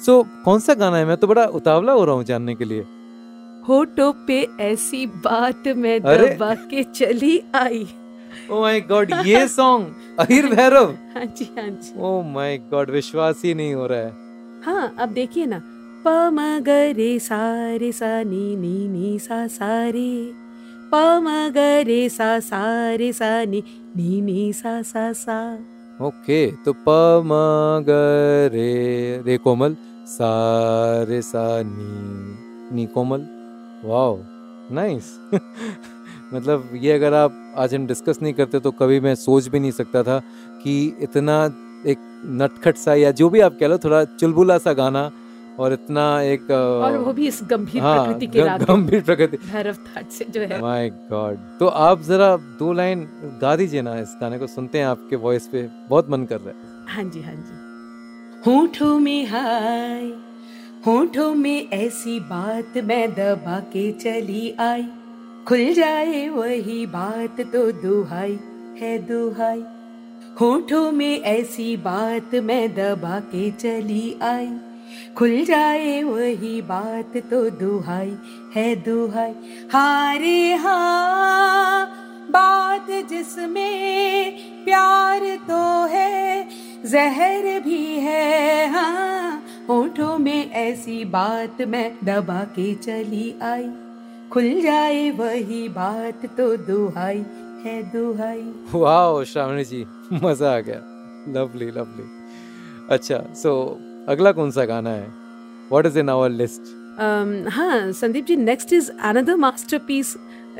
सो 0.00 0.12
so, 0.12 0.28
कौन 0.44 0.60
सा 0.60 0.74
गाना 0.76 0.96
है 0.96 1.04
मैं 1.04 1.16
तो 1.16 1.26
बड़ा 1.26 1.44
उतावला 1.54 1.92
हो 1.92 2.04
रहा 2.04 2.14
हूँ 2.14 2.24
जानने 2.24 2.54
के 2.54 2.64
लिए 2.64 2.84
होटो 3.68 4.10
पे 4.26 4.40
ऐसी 4.60 5.06
बात 5.06 5.68
मैं 5.76 6.00
दबा 6.02 6.54
के 6.70 6.82
चली 6.82 7.40
आई। 7.54 7.86
ओ 8.50 8.60
माय 8.60 8.80
गॉड 8.80 9.12
ये 9.26 9.46
सॉन्ग 9.48 10.20
अहिर 10.20 10.46
भैरव। 10.46 10.90
हाँ 11.14 11.24
जी 11.24 11.44
हाँ 11.58 11.68
जी। 11.68 12.00
ओ 12.00 12.22
माय 12.22 12.58
गॉड 12.70 12.90
विश्वास 12.90 13.42
ही 13.44 13.54
नहीं 13.54 13.74
हो 13.74 13.86
रहा 13.86 13.98
है। 13.98 14.12
हाँ 14.64 14.94
अब 14.98 15.08
देखिए 15.08 15.46
ना। 15.46 15.62
प 16.06 16.08
म 16.32 16.40
ग 16.62 16.68
रे 16.96 17.18
सा 17.18 17.42
रे 17.76 17.90
सा 17.92 18.22
नी 18.22 18.56
नी 18.56 18.88
नी 18.88 19.18
सा 19.18 19.46
सा 19.46 19.70
रे। 19.90 20.32
प 20.92 21.20
म 21.22 21.50
ग 21.56 21.58
रे 21.86 22.08
सा 22.08 22.38
सा 22.40 22.62
रे 22.94 23.12
सा 23.12 23.44
नी 23.44 23.62
नी 23.96 24.20
नी 24.20 24.52
सा 24.52 24.82
सा 24.82 25.12
सा। 25.12 25.38
ओके 26.06 26.46
तो 26.64 26.72
प 26.72 26.88
म 27.26 27.32
ग 27.88 27.90
रे 28.54 29.22
रे 29.26 29.36
कोमल 29.38 29.76
सा 30.06 30.30
रे 31.08 31.22
सा 31.22 31.46
नी 31.62 32.76
नी 32.76 32.86
कोमल। 32.86 33.35
Wow 33.86 34.16
nice. 34.74 35.12
मतलब 36.34 36.70
ये 36.82 36.92
अगर 36.92 37.14
आप 37.14 37.42
आज 37.58 37.74
हम 37.74 37.86
डिस्कस 37.86 38.18
नहीं 38.22 38.32
करते 38.34 38.60
तो 38.60 38.70
कभी 38.80 39.00
मैं 39.00 39.14
सोच 39.14 39.46
भी 39.48 39.58
नहीं 39.60 39.70
सकता 39.72 40.02
था 40.02 40.18
कि 40.62 40.74
इतना 41.00 41.44
एक 41.86 41.98
नटखट 42.42 42.76
सा 42.76 42.94
या 42.94 43.10
जो 43.20 43.28
भी 43.30 43.40
आप 43.40 43.56
कह 43.60 43.66
लो 43.66 43.78
थोड़ा 43.78 44.02
चुलबुला 44.20 44.58
सा 44.58 44.72
गाना 44.72 45.10
और 45.60 45.72
इतना 45.72 46.04
एक 46.22 46.50
और 46.50 46.96
वो 46.98 47.12
भी 47.12 47.26
इस 47.28 47.40
गंभीर 47.50 47.82
हाँ, 47.82 48.04
प्रकृति 48.04 48.26
के 48.26 48.44
राग 48.44 48.62
गंभीर 48.64 49.02
प्रकृति। 49.02 49.36
भैरव 49.52 49.74
थाट 49.86 50.08
से 50.10 50.24
जो 50.30 50.40
है। 50.40 50.60
माय 50.62 50.88
गॉड 51.10 51.36
तो 51.58 51.66
आप 51.84 52.02
जरा 52.02 52.34
दो 52.58 52.72
लाइन 52.72 53.06
गा 53.42 53.54
दीजिए 53.56 53.82
ना 53.82 53.94
इस 54.00 54.16
गाने 54.20 54.38
को 54.38 54.46
सुनते 54.46 54.78
हैं 54.78 54.86
आपके 54.86 55.16
वॉइस 55.16 55.46
पे 55.52 55.68
बहुत 55.90 56.10
मन 56.10 56.24
कर 56.32 56.40
रहा 56.40 56.48
है। 56.50 56.94
हाँ 56.96 57.04
जी 57.10 57.22
हाँ 57.22 57.34
जी। 57.34 58.50
होठों 58.50 58.98
में 58.98 59.26
हाय 59.26 60.10
होठों 60.86 61.34
में 61.34 61.70
ऐसी 61.70 62.20
बात 62.20 62.72
मैं 62.76 63.10
दबा 63.14 63.58
के 63.58 63.92
चली 63.92 64.54
आई। 64.60 64.82
खुल 65.48 65.72
जाए 65.72 66.28
वही 66.28 66.86
बात 66.86 67.40
तो 67.40 67.72
दुहाई 67.72 68.38
है 68.78 68.98
दुहाई। 68.98 69.62
होठों 70.40 70.92
में 70.92 71.20
ऐसी 71.20 71.76
बात 71.76 72.34
मैं 72.34 72.74
दबा 72.74 73.20
के 73.20 73.50
चली 73.50 74.18
आई। 74.22 74.48
खुल 75.16 75.44
जाए 75.44 76.02
वही 76.02 76.62
बात 76.62 77.16
तो 77.16 77.50
दुहाई 77.50 78.16
है 78.54 78.76
दुहाई। 78.76 79.34
हारे 79.72 80.54
हाँ 80.54 81.86
बात 82.30 82.86
जिसमें 82.90 84.32
प्यार 84.64 85.20
तो 85.20 85.86
है, 85.86 86.48
जहर 86.86 87.60
भी 87.60 87.84
है 87.84 88.70
हाँ। 88.70 89.35
होठों 89.68 90.16
में 90.18 90.52
ऐसी 90.52 91.04
बात 91.04 91.62
मैं 91.68 91.86
दबा 92.04 92.42
के 92.56 92.74
चली 92.76 93.34
आई। 93.42 93.68
खुल 94.32 94.60
जाए 94.62 95.10
वही 95.10 95.68
बात 95.68 96.26
तो 96.36 96.56
दुहाई 96.56 97.24
है 97.64 97.82
दुहाई। 97.92 98.42
वाह 98.72 99.22
श्रावणी 99.24 99.64
जी 99.64 99.84
मज़ा 100.12 100.54
आ 100.56 100.60
गया। 100.60 100.80
लवली 101.34 101.70
लवली 101.70 102.06
अच्छा 102.90 103.18
सो 103.34 103.52
so, 103.52 104.10
अगला 104.10 104.32
कौन 104.32 104.50
सा 104.50 104.64
गाना 104.64 104.90
है? 104.90 105.06
What 105.70 105.86
is 105.86 105.98
in 105.98 106.08
our 106.08 106.30
list 106.30 106.74
हाँ 107.52 107.92
Sandeep 107.92 108.26
ji 108.26 108.36
next 108.36 108.72
is 108.72 108.90
another 109.02 109.36
masterpiece 109.36 110.16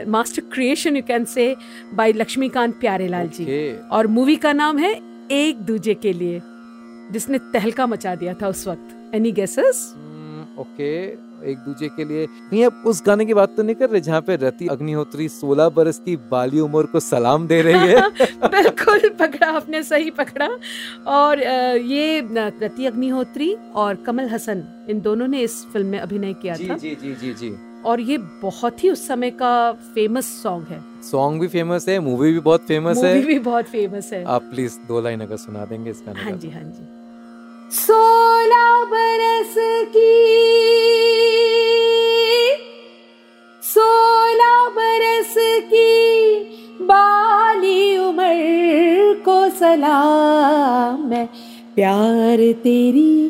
master 0.09 0.43
creation 0.53 0.97
you 0.97 1.03
can 1.03 1.25
say 1.25 1.55
by 1.95 2.13
Laxmikant 2.13 2.75
Pyarelal 2.81 3.29
okay. 3.29 3.39
जी 3.39 3.89
और 3.89 4.07
मूवी 4.07 4.37
का 4.37 4.53
नाम 4.53 4.79
है 4.79 4.93
एक 5.33 5.61
दूजे 5.63 5.95
के 5.95 6.13
लिए 6.13 6.43
जिसने 7.13 7.39
तहलका 7.53 7.87
मचा 7.87 8.15
दिया 8.15 8.35
था 8.35 8.49
उस 8.49 8.67
वक्त। 8.69 8.96
एनी 9.15 9.33
गेसेस 9.33 9.87
ओके 10.59 10.91
एक 11.51 11.59
दूसरे 11.59 11.89
के 11.89 12.05
लिए। 12.05 12.27
कहीं 12.27 12.65
आप 12.65 12.83
उस 12.87 13.03
गाने 13.07 13.25
की 13.27 13.35
बात 13.35 13.57
तो 13.57 13.63
नहीं 13.63 13.75
कर 13.77 13.91
रहे 13.91 14.01
जहाँ 14.01 14.21
पे 14.23 14.37
रति 14.37 14.67
अग्निहोत्री 14.67 15.29
सोलह 15.29 15.69
बरस 15.69 15.99
की 16.05 16.17
बाली 16.31 16.61
उम्र 16.61 16.87
को 16.87 17.01
सलाम 17.01 17.47
दे 17.47 17.61
रही 17.63 17.89
है। 17.89 18.01
बिल्कुल 18.55 19.09
पकड़ा 19.19 19.51
आपने 19.51 19.83
सही 19.83 20.11
पकड़ा। 20.11 20.49
और 21.13 21.43
ये 21.83 22.21
रति 22.37 22.87
अग्निहोत्री 22.87 23.53
और 23.75 23.95
कमल 23.97 24.29
हसन 24.29 24.65
इन 24.91 25.01
दोनों 25.01 25.29
ने 25.29 25.41
इस 25.41 25.63
फ़िल्म 25.73 25.87
में 25.87 25.99
अभिनय 25.99 26.35
किया 26.35 26.57
जी, 26.57 26.69
था। 26.71 26.77
जी 26.77 26.95
जी 26.95 27.15
जी 27.15 27.33
जी। 27.35 27.55
और 27.85 28.01
ये 28.01 28.19
बहुत 28.43 28.85
ही 28.85 28.91
उस 28.91 29.07
समय 29.09 29.31
का 29.31 29.73
फ़ेमस 29.95 30.27
सॉन्ग 30.43 30.67
है। 30.67 30.83
सॉन्ग 31.11 31.41
भी 31.41 31.49
फ़ेमस 31.49 31.89
है 31.89 31.99
मूवी 32.01 32.33
भी 32.33 32.41
बहुत 32.41 32.67
फ़ेमस 32.67 33.05
है। 33.05 33.15
मूवी 33.15 33.27
भी 33.27 33.39
बहुत 33.39 33.65
फ़ेमस 33.65 34.13
है। 34.13 34.25
आप 34.25 34.43
प्लीज़ 34.43 34.79
दो 34.89 35.01
लाइन 35.01 35.21
अगर 35.21 35.37
सुना 35.37 35.65
देंगे 35.65 35.91
इस 35.91 36.03
गाने 36.07 36.23
हाँ 36.23 36.33
जी 36.33 36.51
हाँ 36.51 36.63
जी। 36.63 36.87
सोलह 37.71 38.85
बरस 38.85 39.55
की। 39.97 40.15
सोलह 43.63 44.69
बरस 44.69 45.35
की 45.73 46.85
बाली 46.85 47.97
उम्र 47.99 49.23
को 49.25 49.49
सलाम 49.51 51.09
मैं 51.09 51.27
प्यार 51.75 52.37
तेरी 52.37 53.29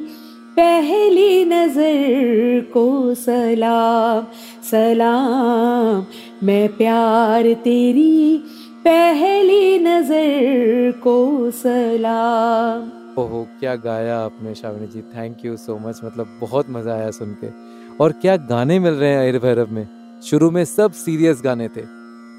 पहली 0.58 1.44
नज़र 1.44 2.60
को 2.72 3.14
सलाम 3.14 4.26
सलाम। 4.70 6.06
मैं 6.46 6.68
प्यार 6.68 7.52
तेरी 7.54 8.36
पहली 8.84 9.78
नज़र 9.78 10.92
को 10.92 11.50
सलाम। 11.50 13.05
ओहो, 13.18 13.46
क्या 13.60 13.76
गाया 13.76 14.18
आपने 14.18 14.54
Shravani 14.54 14.86
ji? 14.86 15.00
Thank 15.02 15.44
you 15.44 15.56
so 15.56 15.78
much 15.78 16.00
मतलब 16.04 16.38
बहुत 16.40 16.66
मज़ा 16.70 16.94
आया 16.94 17.10
सुन 17.10 17.36
के 17.44 17.48
और 17.96 18.12
क्या 18.12 18.36
गाने 18.36 18.78
मिल 18.78 18.94
रहे 18.94 19.10
हैं 19.10 19.18
आयर 19.18 19.38
भैरव 19.38 19.70
में? 19.70 19.88
शुरू 20.22 20.50
में 20.50 20.64
सब 20.64 20.92
सीरियस 20.92 21.40
गाने 21.44 21.68
थे। 21.68 21.82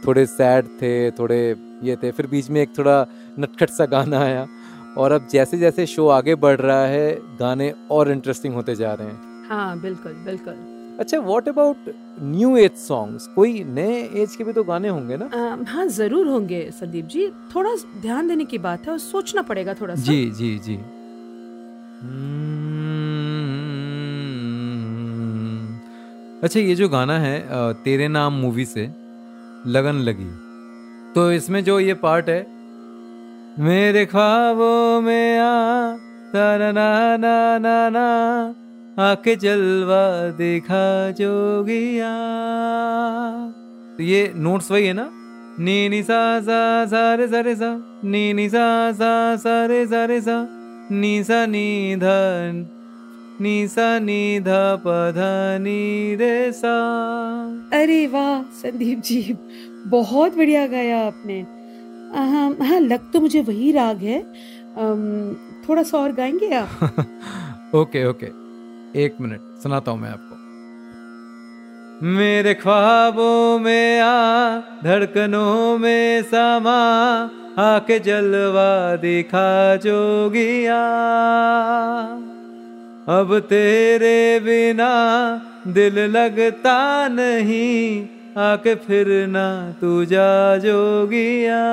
थोड़े 0.08 0.26
सैड 0.26 0.66
थे, 0.66 1.12
थोड़े 1.12 1.56
ये 1.84 1.96
थे, 1.96 2.12
फिर 2.12 2.28
बीच 2.28 2.50
में 2.50 2.62
एक 2.62 2.78
थोड़ा 2.78 3.08
नटखट 3.40 3.70
सा 3.70 3.86
गाना 3.86 4.20
आया। 4.20 4.48
और 4.98 5.12
अब 5.12 5.28
जैसे 5.32 5.58
जैसे 5.58 5.86
शो 5.86 6.08
आगे 6.08 6.36
बढ़ 6.36 6.62
रहा 6.62 6.86
है, 6.86 7.38
गाने 7.38 7.74
और 7.92 8.12
इंटरेस्टिंग 8.12 8.54
होते 8.54 8.76
जा 8.76 8.94
रहे 8.94 9.08
हैं। 9.08 9.50
हाँ 9.50 9.80
बिल्कुल 9.80 10.14
बिल्कुल। 10.14 10.77
अच्छा 11.00 11.20
what 11.20 11.48
about 11.50 11.90
new 12.22 12.56
age 12.58 12.72
songs 12.78 13.28
कोई 13.36 13.64
नए 13.64 13.98
एज 14.22 14.36
के 14.36 14.44
भी 14.44 14.54
तो 14.54 14.64
गाने 14.64 14.90
होंगे 14.90 15.18
ना? 15.18 15.26
आ, 15.26 15.72
हाँ 15.72 15.86
ज़रूर 15.88 16.28
होंगे 16.28 16.70
संदीप 16.72 17.06
जी। 17.06 17.28
थोड़ा 17.56 17.76
ध्यान 18.02 18.28
देने 18.28 18.46
की 18.46 18.58
बात 18.58 18.86
है 18.86 18.92
और 18.92 19.00
सोचना 19.00 19.42
पड़ेगा 19.42 19.74
थोड़ा 19.74 19.96
सा। 19.96 20.02
जी 20.02 20.30
जी 20.32 20.58
जी। 20.60 20.76
अच्छा 26.44 26.60
ये 26.60 26.76
जो 26.76 26.88
गाना 26.90 27.18
है 27.20 27.38
तेरे 27.84 28.08
नाम 28.08 28.34
मूवी 28.34 28.66
से 28.66 28.86
लगन 29.68 30.02
लगी। 30.02 30.30
तो 31.14 31.32
इसमें 31.32 31.64
जो 31.64 31.80
ये 31.80 31.94
पार्ट 32.02 32.30
है 32.30 32.46
मेरे 33.60 34.06
ख्वाबों 34.06 35.02
में 35.02 35.40
आ 35.40 35.96
तारा 36.34 36.72
ना 36.72 36.90
ना 37.18 37.58
ना 37.58 37.78
ना। 37.90 38.08
आके 39.00 39.36
जलवा 39.36 40.32
देखा 40.38 41.12
जोगिया। 41.12 42.14
तो 43.98 44.04
ये 44.04 44.32
नोट्स 44.36 44.72
वही 44.72 44.86
है 44.88 44.94
ना? 44.94 45.10
नी 45.60 45.90
नी 45.90 46.04
सा 46.04 46.40
सा 46.42 46.86
सा 46.86 47.14
रे 47.16 47.28
सा 47.28 47.40
रे 47.40 47.56
सा। 47.56 47.70
नी 48.04 48.34
नी 48.34 48.50
सा 48.50 48.92
सा 48.92 49.36
सा 49.36 49.66
रे 49.66 49.86
सा 49.88 50.06
रे 50.06 50.22
सा। 50.22 50.38
नी 50.92 51.24
सा 51.24 51.46
नी 51.46 51.96
ध 51.96 52.04
नी 53.42 53.68
सा 53.68 54.00
नी 54.00 54.40
ध 54.40 54.48
प 54.86 55.14
ध 55.16 55.28
नी 55.62 56.16
रे 56.16 56.52
सा। 56.52 56.74
अरे 57.74 58.08
वाह 58.08 58.42
संदीप 58.42 59.02
जी 59.02 59.38
बहुत 59.88 60.38
बढ़िया 60.38 60.68
गाया 60.68 61.06
आपने। 61.08 61.40
हाँ 62.16 62.58
हाँ 62.62 62.80
लग 62.80 63.12
तो 63.14 63.22
मुझे 63.22 63.42
वही 63.42 63.72
राग 63.72 63.98
है। 63.98 64.20
थोड़ा 65.70 65.84
सा 65.84 65.98
और 65.98 66.12
गाएँगे 66.12 66.54
आप? 66.56 66.70
Okay 67.76 68.06
okay. 68.06 68.47
एक 68.96 69.18
मिनट, 69.22 69.40
सुनाता 69.64 69.92
हूँ 69.92 70.00
मैं 70.00 70.10
आपको। 70.10 70.38
मेरे 72.08 72.54
ख्वाबों 72.54 73.60
में 73.60 74.00
आ, 74.00 74.58
धड़कनों 74.84 75.78
में 75.78 76.24
समा, 76.24 76.78
आके 77.64 78.00
जलवा 78.00 78.96
दिखा 78.96 79.76
जोगिया। 79.76 80.82
अब 83.20 83.40
तेरे 83.40 84.40
बिना 84.40 84.92
दिल 85.68 86.00
लगता 86.00 87.08
नहीं, 87.08 88.08
आके 88.38 88.76
फिर 88.76 89.28
ना 89.28 89.72
तू 89.82 90.06
जा 90.06 90.58
जोगिया। 90.58 91.64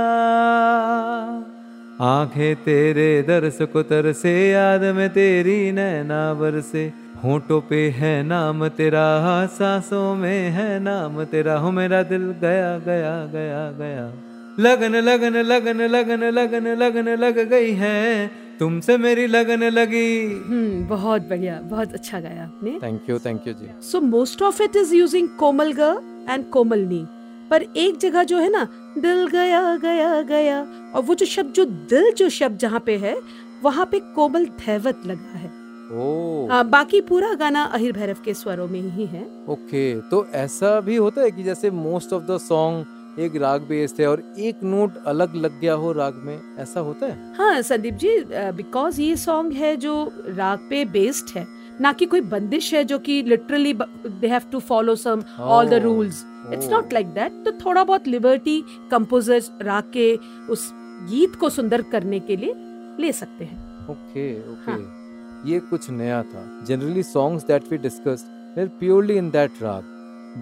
आँखें 2.01 2.57
तेरे 2.57 3.23
दर्श 3.23 3.59
को 3.63 3.83
तरसे 3.83 4.51
याद 4.51 4.83
में 4.85 5.09
तेरी 5.11 5.73
नैना 5.73 6.35
बरसे 6.35 6.93
होठों 7.25 7.61
पे 7.61 7.89
है 7.91 8.23
नाम 8.23 8.69
तेरा 8.69 9.47
सांसों 9.47 10.15
में 10.15 10.51
है 10.51 10.81
नाम 10.81 11.25
तेरा। 11.25 11.57
हो 11.59 11.71
मेरा 11.71 12.03
दिल 12.03 12.25
गया 12.41 12.79
गया 12.79 13.15
गया 13.27 13.71
गया। 13.71 14.13
लगन 14.61 14.97
लगन 14.97 15.37
लगन 15.37 15.83
लगन 15.83 16.25
लगन 16.31 16.67
लगन 16.75 17.09
लग 17.09 17.39
गई 17.49 17.71
है। 17.71 18.31
तुमसे 18.59 18.97
मेरी 18.97 19.27
लगन 19.27 19.63
लगी। 19.63 20.27
हम्म 20.27 20.87
बहुत 20.87 21.23
बढ़िया 21.23 21.61
बहुत 21.63 21.93
अच्छा 21.93 22.21
गाया 22.21 22.43
आपने। 22.45 22.79
Thank 22.83 23.11
you 23.11 23.19
thank 23.19 23.49
you 23.49 23.55
ji. 23.55 23.71
So 23.83 24.01
most 24.01 24.43
of 24.43 24.63
it 24.63 24.77
is 24.77 24.95
using 24.95 25.29
कोमल 25.29 25.73
ग 25.73 26.27
एंड 26.31 26.51
कोमल 26.51 26.79
नी 26.79 27.07
पर 27.51 27.63
एक 27.77 27.99
जगह 27.99 28.25
जो 28.25 28.39
है 28.39 28.51
ना 28.51 28.67
दिल 28.99 29.27
गया 29.29 29.77
गया 29.77 30.21
गया 30.23 30.61
और 30.95 31.03
वो 31.03 31.15
जो 31.15 31.27
शब्द 31.27 31.53
जो 31.53 31.65
दिल 31.65 32.13
जो 32.13 32.29
शब्द 32.31 32.59
जहाँ 32.59 32.81
पे 32.87 32.97
है 32.97 33.17
वहाँ 33.63 33.87
पे 33.91 33.99
कोमल 34.15 34.47
धैवत 34.59 35.03
लगा 35.07 35.39
है। 35.39 35.53
ओ 35.93 36.49
आ, 36.51 36.63
बाकी 36.63 37.01
पूरा 37.01 37.33
गाना 37.35 37.63
अहिर 37.75 37.93
भैरव 37.93 38.17
के 38.25 38.35
स्वरों 38.35 38.67
में 38.69 38.81
ही 38.81 39.07
है। 39.07 39.23
ओके 39.49 39.85
तो 40.11 40.25
ऐसा 40.35 40.79
भी 40.81 40.97
होता 40.97 41.23
है 41.23 41.31
कि 41.31 41.43
जैसे 41.43 41.71
मोस्ट 41.71 42.13
ऑफ़ 42.13 42.23
द 42.23 42.39
सॉन्ग 42.41 43.21
एक 43.21 43.37
राग 43.37 43.63
बेस्ड 43.63 44.01
है 44.01 44.07
और 44.09 44.23
एक 44.39 44.63
नोट 44.65 44.97
अलग 45.07 45.35
लग 45.37 45.61
गया 45.61 45.75
हो 45.75 45.93
राग 45.93 46.15
में 46.25 46.39
ऐसा 46.59 46.81
होता 46.81 47.07
है? 47.07 47.35
हाँ 47.39 47.61
संदीप 47.63 47.95
जी 47.95 48.19
बिकॉज़ 48.53 49.01
ये 49.01 49.17
सॉन्ग 49.17 49.53
है 49.53 49.77
जो 49.77 49.95
राग 50.29 50.67
पे 50.71 50.85
बेस्ड 50.85 51.37
है 51.37 51.47
ना 51.81 51.93
कि 51.93 52.07
कोई 52.07 52.21
बंदिश 52.31 52.73
है 52.75 52.85
जो 52.85 52.99
कि 52.99 53.23
literally 53.23 53.73
they 53.73 54.29
have 54.29 54.43
to 54.53 54.59
follow 54.61 54.95
some 54.97 55.23
all 55.41 55.69
the. 55.69 55.75
Rules 55.85 56.25
it's 56.53 56.69
not 56.71 56.93
like 56.93 57.07
that 57.15 57.43
तो 57.45 57.53
थोड़ा 57.65 57.85
बहुत 57.85 58.09
लिबर्टी 58.09 58.63
कंपोजर्स 58.91 59.51
राग 59.63 59.91
के 59.93 60.15
उस 60.51 60.71
गीत 61.11 61.35
को 61.35 61.49
सुंदर 61.51 61.83
करने 61.93 62.21
के 62.21 62.37
लिए 62.37 62.55
ले 63.01 63.13
सकते 63.13 63.45
हैं। 63.45 63.89
ओके 63.91 64.33
ओके 64.53 64.71
हाँ। 64.71 65.43
ये 65.47 65.59
कुछ 65.61 65.91
नया 65.91 66.23
था। 66.23 66.45
Generally 66.67 67.03
songs 67.03 67.47
that 67.47 67.63
we 67.71 67.79
discussed 67.79 68.59
were 68.59 68.69
purely 68.79 69.17
in 69.19 69.31
that 69.31 69.63
राग 69.63 69.93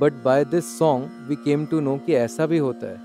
but 0.01 0.23
by 0.25 0.45
this 0.47 0.79
song 0.79 1.27
we 1.29 1.37
came 1.45 1.65
to 1.67 1.81
know 1.81 1.97
कि 2.07 2.15
ऐसा 2.17 2.47
भी 2.47 2.59
होता 2.59 2.87
है। 2.87 3.01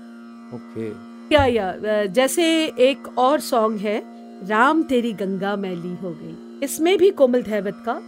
ओके 0.54 0.88
या 1.34 1.44
या 1.46 2.04
जैसे 2.08 2.44
एक 2.80 3.08
और 3.18 3.40
सॉन्ग 3.40 3.80
है 3.80 4.02
राम 4.48 4.82
तेरी 4.82 5.12
गंगा 5.12 5.56
मैली 5.56 5.94
हो 6.02 6.10
गई। 6.20 6.36
इसमें 6.64 6.96
भी 6.98 7.10
कोमल 7.10 7.42
धैवत 7.42 7.82
का 7.86 8.00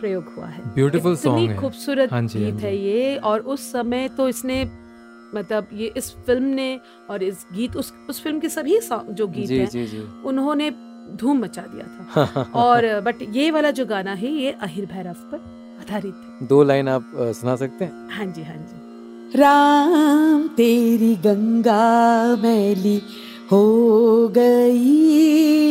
प्रयोग 0.00 0.32
हुआ 0.36 0.46
है। 0.46 0.62
ब्यूटीफुल 0.74 1.16
सॉन्ग 1.16 1.50
है। 1.50 1.56
खूबसूरत 1.56 2.12
हाँ 2.12 2.22
जी, 2.22 2.42
हाँ 2.42 2.50
गीत 2.52 2.62
है 2.64 2.76
ये 2.76 3.16
और 3.16 3.40
उस 3.54 3.70
समय 3.72 4.08
तो 4.16 4.28
इसने 4.28 4.64
मतलब 5.34 5.68
ये 5.72 5.92
इस 5.96 6.10
फ़िल्म 6.26 6.44
ने 6.54 6.80
और 7.10 7.22
इस 7.22 7.46
गीत 7.54 7.76
उस 7.76 7.92
उस 8.10 8.22
फ़िल्म 8.22 8.40
के 8.40 8.48
सभी 8.48 8.78
जो 8.92 9.26
गीत 9.26 9.46
जी 9.46 9.58
हैं 9.58 9.68
जी 9.68 9.86
जी। 9.86 10.02
उन्होंने 10.24 10.70
धूम 11.20 11.38
मचा 11.38 11.62
दिया 11.62 11.86
था। 12.16 12.42
और 12.54 13.00
बट 13.00 13.22
ये 13.32 13.50
वाला 13.50 13.70
जो 13.70 13.86
गाना 13.86 14.12
है 14.12 14.30
ये 14.32 14.50
अहिर 14.62 14.86
भैरव 14.86 15.16
पर 15.32 15.38
आधारित 15.80 16.14
है। 16.40 16.46
दो 16.46 16.62
लाइन 16.62 16.88
आप 16.88 17.10
सुना 17.40 17.56
सकते 17.56 17.84
हैं? 17.84 18.08
हाँ 18.10 18.26
जी 18.26 18.42
हाँ 18.42 18.56
जी। 18.56 19.38
राम 19.38 20.46
तेरी 20.56 21.14
गंगा 21.16 22.36
मैली 22.42 23.00
हो 23.52 24.28
गई। 24.28 25.63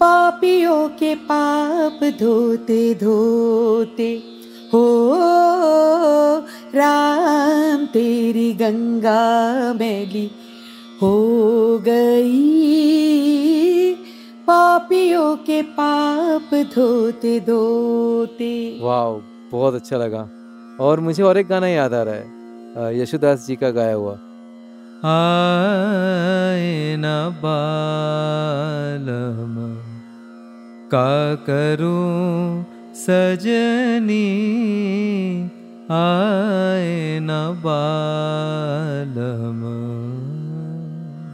पापियों 0.00 0.88
के 0.88 1.14
पाप 1.14 1.98
धोते 2.20 2.94
धोते। 2.94 4.10
हो 4.74 4.84
राम 6.74 7.86
तेरी 7.86 8.52
गंगा 8.52 9.24
मैली। 9.74 10.30
हो 11.02 11.14
गई 11.78 12.30
पापियों 14.46 15.36
के 15.36 15.60
पाप 15.62 16.50
धोते 16.74 17.34
धोते। 17.40 18.52
वाह 18.82 19.08
बहुत 19.52 19.74
अच्छा 19.74 19.96
लगा। 19.96 20.22
और 20.80 21.00
मुझे 21.00 21.22
और 21.22 21.38
एक 21.38 21.48
गाना 21.48 21.68
याद 21.68 21.94
आ 21.94 22.02
रहा 22.02 22.14
है 22.14 22.26
यशुदास 23.00 23.46
जी 23.46 23.56
का 23.56 23.70
गाया 23.70 23.94
हुआ। 23.94 24.14
आए 25.04 26.96
न 26.98 27.06
बालम 27.42 28.89
का 30.94 31.34
करूँ 31.48 32.64
सजनी 32.94 34.28
आए 35.92 37.18
न 37.22 37.28
बालम 37.64 39.60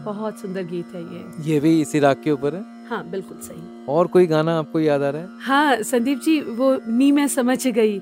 बहुत 0.04 0.40
सुंदर 0.40 0.62
गीत 0.62 0.94
है 0.94 1.00
ये। 1.02 1.52
ये 1.52 1.60
भी 1.60 1.80
इसी 1.80 1.98
राग 1.98 2.16
के 2.24 2.30
ऊपर 2.30 2.54
है? 2.54 2.64
हाँ 2.90 3.02
बिल्कुल 3.10 3.38
सही। 3.42 3.62
और 3.88 4.06
कोई 4.06 4.26
गाना 4.26 4.58
आपको 4.58 4.80
याद 4.80 5.02
आ 5.02 5.08
रहा 5.10 5.22
है? 5.22 5.28
हाँ 5.40 5.82
संदीप 5.82 6.20
जी 6.24 6.40
वो 6.40 6.68
नी 6.88 7.10
मैं 7.12 7.26
समझ 7.28 7.66
गई। 7.66 8.00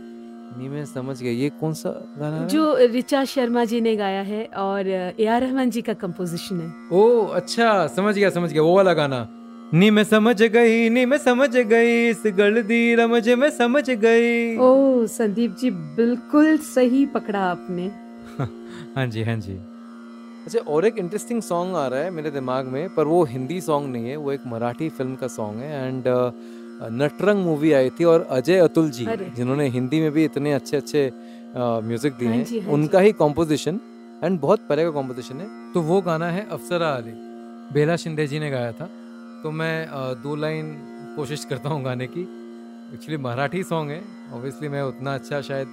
नी 0.58 0.68
मैं 0.68 0.84
समझ 0.84 1.20
गई। 1.22 1.34
ये 1.34 1.48
कौन 1.60 1.72
सा 1.72 1.90
गाना 2.18 2.36
है? 2.36 2.48
जो 2.48 2.76
रिचा 2.92 3.24
शर्मा 3.24 3.64
जी 3.64 3.80
ने 3.80 3.96
गाया 3.96 4.22
है 4.22 4.44
और 4.44 4.88
ए 4.88 5.26
आर 5.26 5.40
रहमान 5.42 5.70
जी 5.70 5.82
का 5.82 5.92
कंपोजिशन 6.02 6.60
है। 6.60 6.98
ओ 6.98 7.24
अच्छा 7.40 7.86
समझ 7.86 8.14
गया 8.14 8.30
समझ 8.30 8.52
गया 8.52 8.62
वो 8.62 8.76
वाला 8.76 8.92
गाना। 8.94 9.26
नी 9.74 9.88
मैं 9.90 10.02
समझ 10.04 10.42
गई 10.42 10.88
नी 10.88 11.04
मैं 11.06 11.18
समझ 11.18 11.48
गई 11.56 12.08
इस 12.08 12.22
गलदी 12.36 12.94
रमज 12.94 13.28
में 13.38 13.48
समझ 13.50 13.88
गई। 13.90 14.56
ओ 14.56 15.06
संदीप 15.06 15.56
जी 15.60 15.70
बिल्कुल 15.96 16.56
सही 16.66 17.04
पकड़ा 17.14 17.40
आपने। 17.40 17.86
हाँ 18.96 19.06
जी 19.06 19.22
हाँ 19.22 19.36
जी। 19.36 19.56
अच्छा 20.46 20.58
और 20.72 20.84
एक 20.86 20.98
इंटरेस्टिंग 20.98 21.42
सॉन्ग 21.42 21.76
आ 21.76 21.86
रहा 21.86 22.00
है 22.00 22.10
मेरे 22.10 22.30
दिमाग 22.30 22.66
में 22.66 22.88
पर 22.94 23.06
वो 23.06 23.22
हिंदी 23.24 23.60
सॉन्ग 23.60 23.92
नहीं 23.92 24.08
है 24.08 24.16
वो 24.16 24.32
एक 24.32 24.46
मराठी 24.46 24.88
फ़िल्म 24.88 25.14
का 25.16 25.28
सॉन्ग 25.28 25.60
है 25.60 25.86
एंड 25.88 26.04
नटरंग 27.02 27.44
मूवी 27.44 27.72
आई 27.72 27.90
थी 28.00 28.04
और 28.04 28.26
अजय 28.30 28.58
अतुल 28.60 28.90
जी 28.90 29.06
जिन्होंने 29.36 29.68
हिंदी 29.68 30.00
में 30.00 30.10
भी 30.12 30.24
इतने 30.24 30.52
अच्छे 30.52 30.76
अच्छे 30.76 31.10
म्यूज़िक 31.56 32.12
दिए 32.18 32.28
हाँ 32.28 32.36
हैं। 32.36 32.60
हाँ 32.62 32.72
उनका 32.72 33.00
ही 33.00 33.12
कॉम्पोजिशन 33.14 33.80
एंड 34.24 34.40
बहुत 34.40 34.66
परे 34.68 34.84
का 34.84 34.90
कॉम्पोजिशन 34.90 35.40
है। 35.40 35.48
तो 35.72 35.80
वो 35.82 36.00
गाना 36.02 36.30
है 36.30 36.46
अफसरा 36.50 36.90
अली 36.90 37.12
बेला 37.74 37.96
शिंदे 37.96 38.26
जी 38.26 38.38
ने 38.38 38.50
गाया 38.50 38.72
था। 38.72 38.88
तो 39.44 39.50
मैं 39.50 39.86
दो 40.22 40.34
लाइन 40.36 40.68
कोशिश 41.16 41.44
करता 41.44 41.68
हूँ 41.68 41.82
गाने 41.84 42.06
की। 42.06 42.20
एक्चुअली 42.94 43.16
मराठी 43.22 43.62
सॉन्ग 43.62 43.90
है, 43.90 44.00
ऑब्वियसली 44.32 44.68
मैं 44.68 44.82
उतना 44.82 45.14
अच्छा 45.14 45.40
शायद 45.40 45.68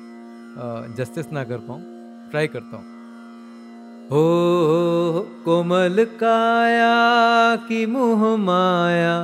जस्टिस 0.98 1.32
ना 1.32 1.44
कर 1.44 1.58
पाऊँ, 1.68 1.82
ट्राई 2.32 2.48
करता 2.48 2.78
हूँ। 2.78 2.86
हो 4.10 4.24
कोमल 5.46 6.04
काया 6.20 7.56
की 7.68 7.86
मुह 7.86 8.26
माया, 8.38 9.16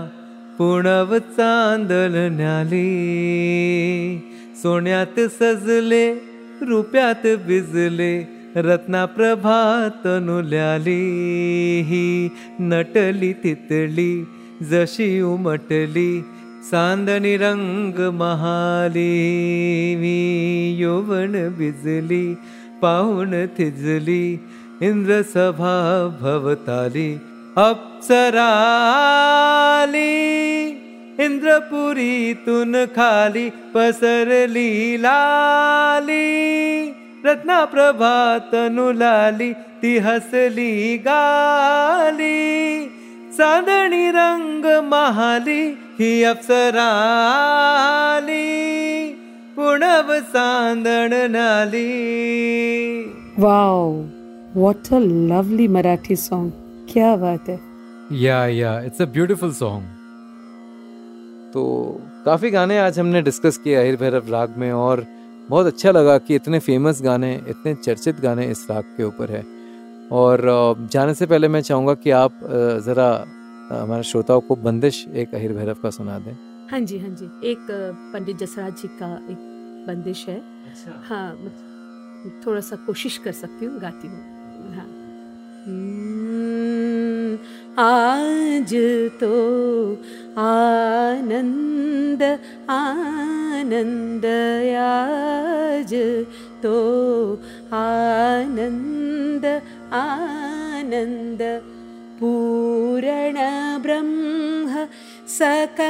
पुणव 0.58 1.18
चांदल 1.20 2.16
न्याली, 2.34 2.88
सोन्यात 4.64 5.20
सजले, 5.34 6.06
रुप्यात 6.64 7.28
भिजले 7.48 8.14
रनाप्रभा 8.66 9.58
हि 11.90 12.06
नटली 12.70 13.32
तितली 13.44 14.12
जशी 14.70 15.10
उमटली 15.22 16.10
चांदनी 16.70 17.36
रंग 17.38 18.00
महाली 18.20 19.12
यौवन 20.82 21.34
बिजली 21.58 22.26
पाहुण 22.82 23.36
थिजली 23.60 24.26
इन्द्रसभा 24.88 25.76
भवताली 26.22 27.10
अप्सराली 27.68 28.42
इन्द्र 31.26 31.60
तुन 32.46 32.86
खाली 32.96 33.50
पसरली 33.76 34.70
लाली 35.02 36.26
रत्ना 37.26 37.66
प्रभात 37.66 38.56
नुलाली 38.56 39.54
ती 39.54 39.98
हसली 39.98 40.98
गाली 40.98 42.86
चांदणी 43.38 44.10
रंग 44.10 44.66
महाली 44.84 45.78
ही 46.00 46.24
अप्सराली। 46.24 46.78
पुणव 49.56 50.20
चांदण 50.20 51.32
नाली। 51.32 51.88
Wow 53.40 53.92
what 54.56 54.94
a 54.94 54.98
lovely 55.00 55.68
Marathi 55.68 56.16
song 56.16 56.52
क्या 56.94 57.16
बात 57.16 57.50
है। 57.50 57.60
या 58.12 58.48
yeah, 58.48 58.90
it's 58.90 59.06
a 59.06 59.14
beautiful 59.18 59.54
song. 59.54 59.82
तो 61.54 61.64
काफ़ी 62.26 62.50
गाने 62.50 62.78
आज 62.78 63.00
हमने 63.00 63.22
डिस्कस 63.22 63.58
किए 63.58 63.76
अहिर 63.76 63.96
भैरव 63.96 64.24
राग 64.30 64.54
में 64.58 64.72
और 64.72 65.04
बहुत 65.50 65.66
अच्छा 65.66 65.92
लगा 65.92 66.18
कि 66.18 66.36
इतने 66.36 66.60
फ़ेमस 66.60 67.02
गाने 67.02 67.34
इतने 67.48 67.74
चर्चित 67.76 68.20
गाने 68.20 68.46
इस 68.52 68.66
राग 68.70 68.84
के 68.98 69.04
ऊपर 69.04 69.32
है। 69.32 69.44
और 70.12 70.42
जाने 70.92 71.14
से 71.14 71.26
पहले 71.26 71.48
मैं 71.48 71.62
चाहूँगा 71.62 71.94
कि 71.94 72.10
आप 72.12 72.40
ज़रा 72.86 73.08
हमारे 73.72 74.04
श्रोताओं 74.04 74.42
को 74.42 74.56
बंदिश 74.58 75.06
एक 75.16 75.34
अहिर 75.36 75.54
भैरव 75.54 75.78
का 75.84 75.90
सुना 75.90 76.18
दें। 76.20 76.36
हाँ 76.72 76.80
जी 76.80 76.98
हाँ 77.00 77.10
जी। 77.12 77.26
एक 77.52 77.68
पंडित 78.14 78.38
जसराज 78.38 78.74
जी 78.82 78.88
का 79.00 79.14
एक 79.32 79.86
बंदिश 79.88 80.26
है। 80.30 80.38
अच्छा। 80.38 81.04
हाँ 81.08 81.36
थोड़ा 82.46 82.62
सा 82.62 82.76
कोशिश 82.88 83.18
कर 83.18 83.32
सकती 83.32 83.66
हूँ 83.66 83.80
गाती 83.82 84.08
हूँ। 84.08 84.74
हाँ। 84.76 84.86
हम्म, 85.68 87.38
आज 87.80 88.74
तो 89.20 89.30
आनन्द 90.38 92.24
आनन्दयाज 92.70 93.54
तो। 96.64 96.78
आनन्द 97.78 99.46
आनन्द 100.02 101.42
पूरणब्रह्म 102.20 103.28
सकलघटव्यापक 105.38 105.88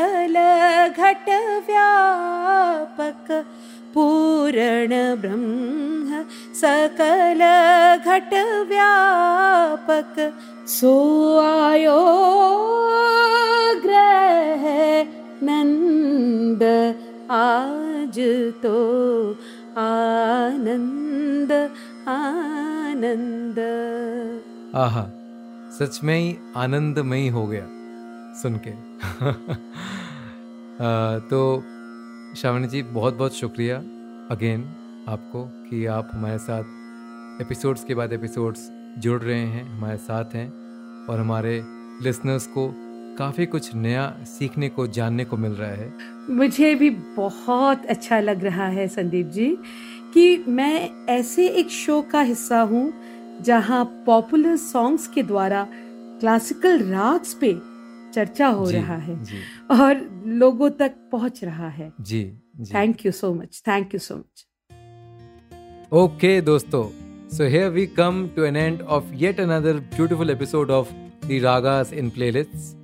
पूरणब्रह्म 3.94 5.48
सकलघटव्यापक 6.62 7.48
सो 10.68 10.94
आयो 11.40 11.98
ग्रह 13.82 14.64
नंद 15.44 16.64
आज 17.32 18.20
तो 18.64 18.76
आनंद 19.78 21.52
आनंद 22.08 23.60
आहा, 24.76 25.06
सच 25.80 26.00
में 26.04 26.20
ही 26.20 26.38
आनंदमयी 26.56 27.28
हो 27.28 27.48
गया, 27.48 27.68
सुन 28.42 28.60
के। 28.68 28.72
तो 31.30 31.64
श्रावणी 32.38 32.68
जी 32.68 32.84
बहुत 32.84 33.14
बहुत 33.14 33.36
शुक्रिया 33.36 33.78
अगेन 34.32 34.64
आपको 35.10 35.44
कि 35.70 35.86
आप 35.86 36.10
हमारे 36.14 36.38
साथ 36.38 36.64
एपिसोड्स 37.42 37.84
के 37.84 37.96
बाद 37.96 38.14
एपिसोड्स 38.14 38.70
जुड़ 38.98 39.22
रहे 39.22 39.40
हैं 39.40 39.64
हमारे 39.70 39.98
साथ 39.98 40.36
हैं 40.36 40.48
और 41.10 41.20
हमारे 41.20 41.62
लिसनर्स 42.04 42.48
को 42.48 42.70
काफ़ी 43.18 43.46
कुछ 43.46 43.76
नया 43.76 44.06
सीखने 44.24 44.70
को 44.70 44.88
जानने 44.88 45.26
को 45.26 45.38
मिल 45.38 45.52
रहा 45.52 45.70
है। 45.70 45.94
मुझे 46.30 46.74
भी 46.76 46.90
बहुत 46.90 47.86
अच्छा 47.86 48.20
लग 48.20 48.44
रहा 48.44 48.68
है 48.68 48.88
संदीप 48.88 49.28
जी 49.28 49.58
कि 50.14 50.44
मैं 50.48 51.06
ऐसे 51.10 51.48
एक 51.50 51.70
शो 51.70 52.02
का 52.02 52.22
हिस्सा 52.22 52.62
हूँ 52.62 52.94
जहाँ 53.42 53.84
पॉपुलर 54.06 54.56
सॉन्ग्स 54.56 55.08
के 55.08 55.24
द्वारा 55.24 55.68
क्लासिकल 55.72 56.84
राग्स 56.84 57.34
पे 57.34 57.54
चर्चा 58.14 58.48
हो 58.48 58.70
रहा 58.70 58.96
है 58.98 59.16
और 59.72 60.24
लोगों 60.26 60.70
तक 60.70 60.96
पहुँच 61.12 61.44
रहा 61.44 61.70
है। 61.70 61.92
जी 62.02 62.24
thank 62.74 63.06
you 63.06 63.12
so 63.12 63.34
much 63.34 63.62
thank 63.68 63.94
you 63.94 64.00
so 64.00 64.16
much 64.16 64.46
okay 65.94 66.40
दोस्तों। 66.42 67.07
So 67.34 67.44
here 67.44 67.70
we 67.70 67.86
come 67.86 68.28
to 68.36 68.44
an 68.44 68.56
end 68.56 68.82
of 68.82 69.04
yet 69.14 69.40
another 69.40 69.74
beautiful 69.74 70.30
episode 70.30 70.72
of 70.72 70.92
the 71.28 71.40
ragas 71.44 71.94
in 71.94 72.10
playlists 72.10 72.76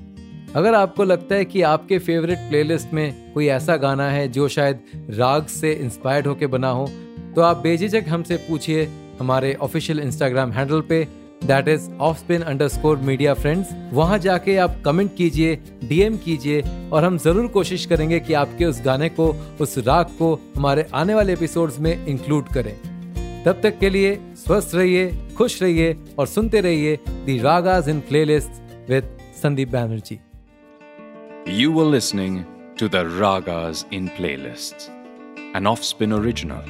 अगर 0.56 0.74
आपको 0.74 1.04
लगता 1.04 1.36
है 1.36 1.46
कि 1.46 1.62
आपके 1.62 2.00
फेवरेट 2.00 2.38
प्लेलिस्ट 2.38 2.94
में 2.94 3.34
कोई 3.34 3.48
ऐसा 3.48 3.78
गाना 3.78 4.10
है 4.10 4.28
जो 4.28 4.48
शायद 4.48 4.80
राग 5.10 5.46
से 5.46 5.74
इंस्पायर्ड 5.74 6.28
होकर 6.28 6.48
बना 6.48 6.70
हो 6.70 6.90
तो 7.36 7.42
आप 7.42 7.58
बेझिझक 7.58 8.06
हमसे 8.10 8.36
पूछिए 8.38 8.88
हमारे 9.20 9.54
ऑफिशियल 9.54 10.00
इंस्टाग्राम 10.00 10.52
हैंडल 10.52 10.82
पे 10.82 11.04
that 11.46 11.68
is 11.68 11.90
off 11.92 12.18
spin 12.18 12.42
underscore 12.68 12.98
media 12.98 13.34
friends 13.34 13.70
वहाँ 13.94 14.20
जाके 14.20 14.58
आप 14.58 14.82
कमेंट 14.86 15.16
कीजिए 15.16 15.56
डीएम 15.84 16.18
कीजिए 16.18 16.62
और 16.90 17.04
हम 17.04 17.18
ज़रूर 17.18 17.48
कोशिश 17.48 17.86
करेंगे 17.86 18.20
कि 18.20 18.34
आपके 18.34 18.66
उस 18.66 18.82
गाने 18.86 19.10
को, 19.10 19.36
उस 19.62 19.78
राग 19.78 20.06
को 20.06 20.34
हमारे 20.58 20.88
आने 20.94 21.14
वाले 21.14 21.34
एपिसोड्स 21.34 21.80
में 21.80 22.06
इंक्लूड 22.06 22.48
करें। 22.48 22.93
तब 23.45 23.61
तक 23.63 23.79
के 23.79 23.91
लिए 23.91 24.15
स्वस्थ 24.45 24.75
रहिए 24.75 25.11
खुश 25.39 25.63
रहिए 25.63 25.97
और 26.19 26.27
सुनते 26.27 26.61
रहिए 26.61 26.99
the 27.27 27.39
Ragas 27.41 27.89
in 27.89 28.01
playlist 28.09 28.63
with 28.91 29.17
Sandeep 29.43 29.69
Banerjee 29.77 30.19
You 31.59 31.73
were 31.73 31.85
listening 31.93 32.35
to 32.81 32.89
the 32.95 33.05
Ragas 33.21 33.85
in 33.91 34.09
Playlists, 34.17 34.89
an 35.59 35.67
Offspin 35.71 36.13
original, 36.13 36.63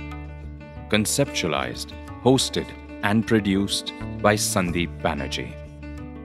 conceptualized, 0.88 1.94
hosted, 2.22 2.66
and 3.02 3.26
produced 3.26 3.92
by 4.22 4.34
Sandeep 4.36 5.00
Banerjee. 5.02 5.50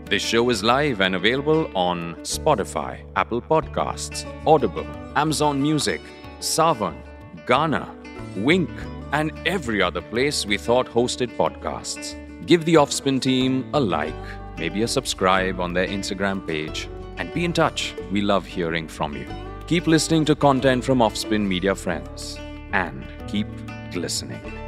This 0.05 0.21
show 0.21 0.49
is 0.51 0.63
live 0.63 1.01
and 1.01 1.15
available 1.15 1.65
on 1.73 2.15
Spotify, 2.21 2.99
Apple 3.15 3.41
Podcasts, 3.41 4.25
Audible, 4.45 4.85
Amazon 5.15 5.61
Music, 5.61 6.01
Savan, 6.39 6.95
Ghana, 7.47 7.83
Wink, 8.37 8.69
and 9.12 9.32
every 9.46 9.82
other 9.82 10.00
place 10.00 10.46
we 10.46 10.58
thought 10.58 10.86
hosted 10.86 11.34
podcasts. 11.36 12.14
Give 12.46 12.64
the 12.64 12.74
Offspin 12.74 13.20
team 13.20 13.68
a 13.74 13.80
like, 13.80 14.14
maybe 14.58 14.82
a 14.82 14.88
subscribe 14.88 15.60
on 15.60 15.72
their 15.72 15.86
Instagram 15.86 16.46
page, 16.46 16.88
and 17.16 17.32
be 17.32 17.44
in 17.44 17.52
touch. 17.52 17.94
We 18.10 18.20
love 18.20 18.46
hearing 18.46 18.88
from 18.88 19.16
you. 19.16 19.26
Keep 19.66 19.86
listening 19.86 20.24
to 20.26 20.34
content 20.34 20.84
from 20.84 20.98
Offspin 21.00 21.46
Media 21.46 21.74
Friends 21.74 22.38
and 22.72 23.06
keep 23.26 23.46
listening. 23.94 24.67